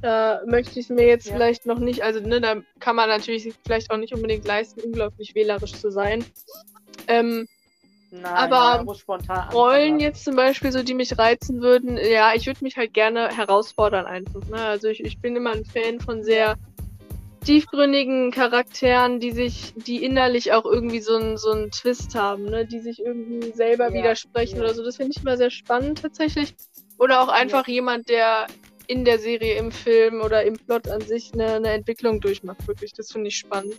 Da 0.04 0.42
möchte 0.46 0.82
ich 0.82 0.88
es 0.88 0.90
mir 0.90 1.08
jetzt 1.08 1.28
ja. 1.28 1.34
vielleicht 1.34 1.66
noch 1.66 1.80
nicht, 1.80 2.04
also 2.04 2.20
ne, 2.20 2.42
da 2.42 2.58
kann 2.82 2.98
man 2.98 3.08
natürlich 3.08 3.54
vielleicht 3.66 3.90
auch 3.90 3.96
nicht 3.96 4.14
unbedingt 4.14 4.46
leisten, 4.46 4.82
unglaublich 4.82 5.34
wählerisch 5.34 5.72
zu 5.72 5.92
sein. 5.92 6.26
Ähm, 7.08 7.48
Nein, 8.12 8.26
aber 8.26 8.84
ja, 8.86 9.50
Rollen 9.54 10.02
jetzt 10.02 10.26
zum 10.26 10.36
Beispiel, 10.36 10.74
so 10.74 10.84
die 10.84 10.94
mich 10.94 11.18
reizen 11.18 11.62
würden, 11.62 11.98
ja, 11.98 12.34
ich 12.36 12.46
würde 12.48 12.66
mich 12.66 12.76
halt 12.76 12.94
gerne 12.94 13.30
herausfordern 13.30 14.06
einfach. 14.06 14.46
Ne? 14.50 14.58
Also 14.58 14.90
ich, 14.90 15.00
ich 15.06 15.22
bin 15.22 15.38
immer 15.38 15.54
ein 15.54 15.64
Fan 15.64 16.02
von 16.02 16.22
sehr 16.22 16.58
tiefgründigen 17.46 18.32
Charakteren, 18.32 19.22
die 19.22 19.32
sich, 19.32 19.74
die 19.78 20.04
innerlich 20.04 20.52
auch 20.52 20.66
irgendwie 20.66 21.00
so 21.00 21.16
einen 21.16 21.38
so 21.38 21.52
einen 21.52 21.72
Twist 21.72 22.14
haben, 22.14 22.44
ne? 22.44 22.66
die 22.66 22.80
sich 22.80 23.00
irgendwie 23.00 23.54
selber 23.54 23.88
ja, 23.88 23.94
widersprechen 23.94 24.58
ja. 24.58 24.64
oder 24.64 24.74
so. 24.74 24.84
Das 24.84 24.98
finde 24.98 25.14
ich 25.16 25.24
immer 25.24 25.38
sehr 25.38 25.50
spannend 25.50 26.02
tatsächlich. 26.02 26.56
Oder 27.00 27.22
auch 27.22 27.30
einfach 27.30 27.68
jemand, 27.70 28.10
der 28.10 28.48
in 28.88 29.06
der 29.06 29.20
Serie, 29.20 29.56
im 29.56 29.72
Film 29.72 30.22
oder 30.22 30.44
im 30.44 30.56
Plot 30.56 30.88
an 30.90 31.02
sich 31.02 31.34
eine, 31.34 31.54
eine 31.54 31.70
Entwicklung 31.70 32.20
durchmacht. 32.20 32.68
Wirklich, 32.68 32.94
das 32.94 33.12
finde 33.12 33.30
ich 33.30 33.38
spannend. 33.38 33.76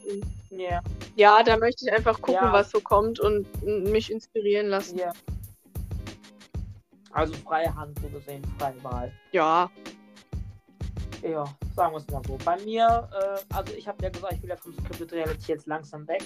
Ja. 0.51 0.81
Ja, 1.17 1.43
da 1.43 1.57
möchte 1.57 1.87
ich 1.87 1.93
einfach 1.93 2.21
gucken, 2.21 2.47
ja. 2.47 2.53
was 2.53 2.71
so 2.71 2.81
kommt 2.81 3.21
und 3.21 3.47
mich 3.62 4.11
inspirieren 4.11 4.69
lassen. 4.69 4.99
Ja. 4.99 5.12
Also 7.12 7.35
freie 7.35 7.75
Hand, 7.75 7.99
so 8.01 8.09
gesehen, 8.09 8.43
freie 8.59 8.83
Wahl. 8.83 9.12
Ja. 9.33 9.71
Ja, 11.23 11.45
sagen 11.75 11.95
wir 11.95 11.99
es 11.99 12.09
mal 12.09 12.23
so. 12.27 12.37
Bei 12.45 12.59
mir, 12.64 13.09
äh, 13.12 13.55
also 13.55 13.73
ich 13.73 13.87
habe 13.88 14.03
ja 14.03 14.11
gesagt, 14.11 14.35
ich 14.35 14.43
will 14.43 14.51
ja 14.51 14.57
vom 14.57 14.75
Scripted 14.75 15.12
Reality 15.12 15.53
jetzt 15.53 15.67
langsam 15.67 16.07
weg. 16.09 16.23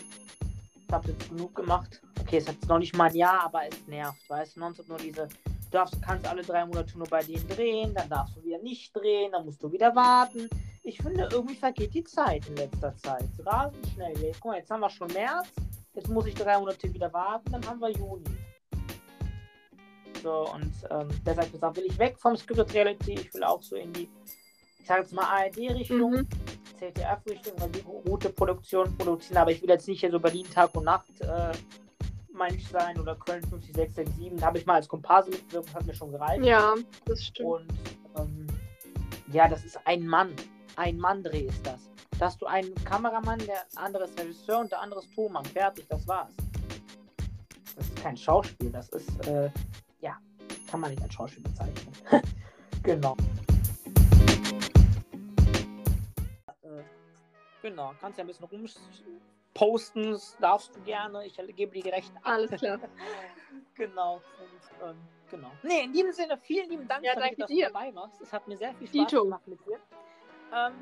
Ich 0.74 0.92
habe 0.92 1.08
jetzt 1.08 1.28
genug 1.28 1.54
gemacht. 1.54 2.00
Okay, 2.20 2.38
es 2.38 2.48
hat 2.48 2.54
jetzt 2.54 2.68
noch 2.68 2.78
nicht 2.78 2.96
mal 2.96 3.10
ein 3.10 3.14
Jahr, 3.14 3.44
aber 3.44 3.60
es 3.68 3.86
nervt, 3.86 4.28
weißt 4.28 4.56
du, 4.56 4.60
nonstop 4.60 4.88
nur 4.88 4.98
diese 4.98 5.28
darfst, 5.70 6.00
kannst 6.02 6.26
alle 6.26 6.42
drei 6.42 6.64
Monate 6.64 6.96
nur 6.96 7.06
bei 7.08 7.22
denen 7.22 7.46
drehen, 7.48 7.94
dann 7.94 8.08
darfst 8.08 8.36
du 8.36 8.44
wieder 8.44 8.58
nicht 8.58 8.94
drehen, 8.94 9.32
dann 9.32 9.44
musst 9.44 9.62
du 9.62 9.70
wieder 9.70 9.94
warten. 9.94 10.48
Ich 10.82 10.98
finde, 10.98 11.28
irgendwie 11.30 11.56
vergeht 11.56 11.92
die 11.94 12.04
Zeit 12.04 12.46
in 12.48 12.56
letzter 12.56 12.96
Zeit. 12.96 13.28
Rasend 13.44 13.86
schnell. 13.94 14.14
Guck 14.40 14.52
mal, 14.52 14.58
jetzt 14.58 14.70
haben 14.70 14.80
wir 14.80 14.90
schon 14.90 15.12
März, 15.12 15.48
jetzt 15.94 16.08
muss 16.08 16.26
ich 16.26 16.34
drei 16.34 16.58
Monate 16.58 16.92
wieder 16.92 17.12
warten, 17.12 17.52
dann 17.52 17.66
haben 17.66 17.80
wir 17.80 17.90
Juni. 17.90 18.24
So, 20.22 20.52
und 20.52 20.72
ähm, 20.90 21.08
deshalb 21.24 21.52
gesagt, 21.52 21.76
will 21.76 21.86
ich 21.86 21.98
weg 21.98 22.18
vom 22.18 22.36
Scripted 22.36 22.74
Reality, 22.74 23.12
ich 23.12 23.34
will 23.34 23.44
auch 23.44 23.62
so 23.62 23.76
in 23.76 23.92
die, 23.92 24.08
ich 24.78 24.86
sage 24.86 25.02
jetzt 25.02 25.12
mal 25.12 25.24
ARD-Richtung, 25.24 26.10
mhm. 26.10 26.28
ZDF-Richtung, 26.78 27.52
weil 27.58 27.70
die 27.70 27.82
gute 27.82 28.30
Produktion 28.30 28.96
produzieren, 28.96 29.38
aber 29.38 29.52
ich 29.52 29.62
will 29.62 29.68
jetzt 29.68 29.86
nicht 29.86 30.00
hier 30.00 30.10
so 30.10 30.18
Berlin 30.18 30.46
Tag 30.50 30.74
und 30.74 30.84
Nacht 30.84 31.20
äh, 31.20 31.52
meine 32.38 32.56
ich 32.56 32.66
sein, 32.68 32.98
oder 32.98 33.16
Köln 33.16 33.42
50667. 33.42 34.40
Da 34.40 34.46
habe 34.46 34.58
ich 34.58 34.66
mal 34.66 34.74
als 34.74 34.88
Komparse 34.88 35.30
mitgewirkt, 35.30 35.74
hat 35.74 35.84
mir 35.84 35.94
schon 35.94 36.12
gereicht. 36.12 36.44
Ja, 36.44 36.74
das 37.04 37.24
stimmt. 37.24 37.48
Und 37.48 37.68
ähm, 38.16 38.46
ja, 39.32 39.48
das 39.48 39.64
ist 39.64 39.78
ein 39.84 40.06
Mann. 40.06 40.32
Ein 40.76 40.96
Mann-Dreh 40.96 41.46
ist 41.46 41.66
das. 41.66 41.90
Da 42.18 42.26
hast 42.26 42.40
du 42.40 42.46
einen 42.46 42.74
Kameramann, 42.84 43.38
der 43.40 43.64
andere 43.76 44.04
ist 44.04 44.18
Regisseur 44.18 44.60
und 44.60 44.72
der 44.72 44.80
andere 44.80 45.00
ist 45.00 45.12
Thomann. 45.14 45.44
Fertig, 45.44 45.86
das 45.88 46.06
war's. 46.06 46.32
Das 47.76 47.86
ist 47.86 47.96
kein 47.96 48.16
Schauspiel. 48.16 48.70
Das 48.70 48.88
ist, 48.90 49.26
äh, 49.26 49.50
ja, 50.00 50.16
kann 50.70 50.80
man 50.80 50.90
nicht 50.90 51.02
als 51.02 51.14
Schauspiel 51.14 51.42
bezeichnen. 51.42 51.92
genau. 52.82 53.16
Äh, 56.62 56.82
genau, 57.62 57.92
kannst 58.00 58.18
ja 58.18 58.24
ein 58.24 58.28
bisschen 58.28 58.48
rumposten, 59.60 60.18
darfst 60.40 60.74
du 60.74 60.80
gerne. 60.82 61.26
Ich 61.26 61.36
gebe 61.36 61.72
dir 61.72 61.82
die 61.82 61.88
Rechte. 61.88 62.12
Alles 62.22 62.50
klar. 62.50 62.78
genau. 63.74 64.16
Und, 64.16 64.88
ähm, 64.88 64.96
genau. 65.30 65.52
Nee, 65.62 65.84
in 65.84 65.92
diesem 65.92 66.12
Sinne, 66.12 66.36
vielen 66.38 66.68
lieben 66.70 66.88
Dank, 66.88 67.04
ja, 67.04 67.14
dass 67.14 67.48
du 67.48 67.60
dabei 67.60 67.94
warst. 67.94 68.20
Es 68.20 68.32
hat 68.32 68.46
mir 68.48 68.56
sehr 68.56 68.74
viel 68.74 68.86
Spaß 68.86 69.10
Dito. 69.10 69.24
gemacht 69.24 69.46
mit 69.46 69.58
dir. 69.66 69.78
Ähm, 70.52 70.74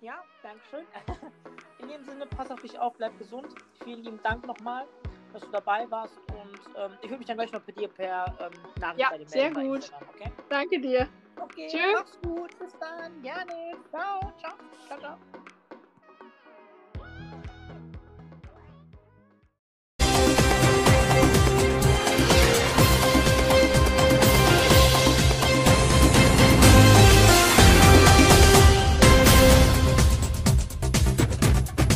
ja, 0.00 0.22
danke 0.42 0.60
schön. 0.70 0.86
In 1.78 1.88
dem 1.88 2.04
Sinne, 2.04 2.26
pass 2.26 2.50
auf 2.50 2.60
dich 2.60 2.78
auf, 2.78 2.94
bleib 2.96 3.16
gesund. 3.18 3.56
Vielen 3.82 4.04
lieben 4.04 4.20
Dank 4.22 4.46
nochmal, 4.46 4.86
dass 5.32 5.44
du 5.44 5.50
dabei 5.50 5.90
warst. 5.90 6.16
Und 6.28 6.76
ähm, 6.76 6.92
ich 7.00 7.08
würde 7.08 7.18
mich 7.18 7.26
dann 7.26 7.36
gleich 7.36 7.50
noch 7.52 7.62
bei 7.62 7.72
dir 7.72 7.88
per 7.88 8.26
ähm, 8.38 8.52
Nachricht 8.80 9.00
ja, 9.00 9.10
bei 9.10 9.18
dir 9.18 9.28
melden. 9.28 9.28
Sehr 9.28 9.50
gut. 9.50 9.92
Okay? 10.14 10.32
Danke 10.48 10.80
dir. 10.80 11.08
Okay, 11.40 11.68
Tschüss. 11.68 11.92
mach's 11.92 12.20
gut. 12.20 12.58
Bis 12.58 12.78
dann. 12.78 13.20
Gerne. 13.22 13.76
Ciao. 13.90 14.32
Ciao. 14.38 14.54
Ciao, 14.86 14.98
ciao. 14.98 15.18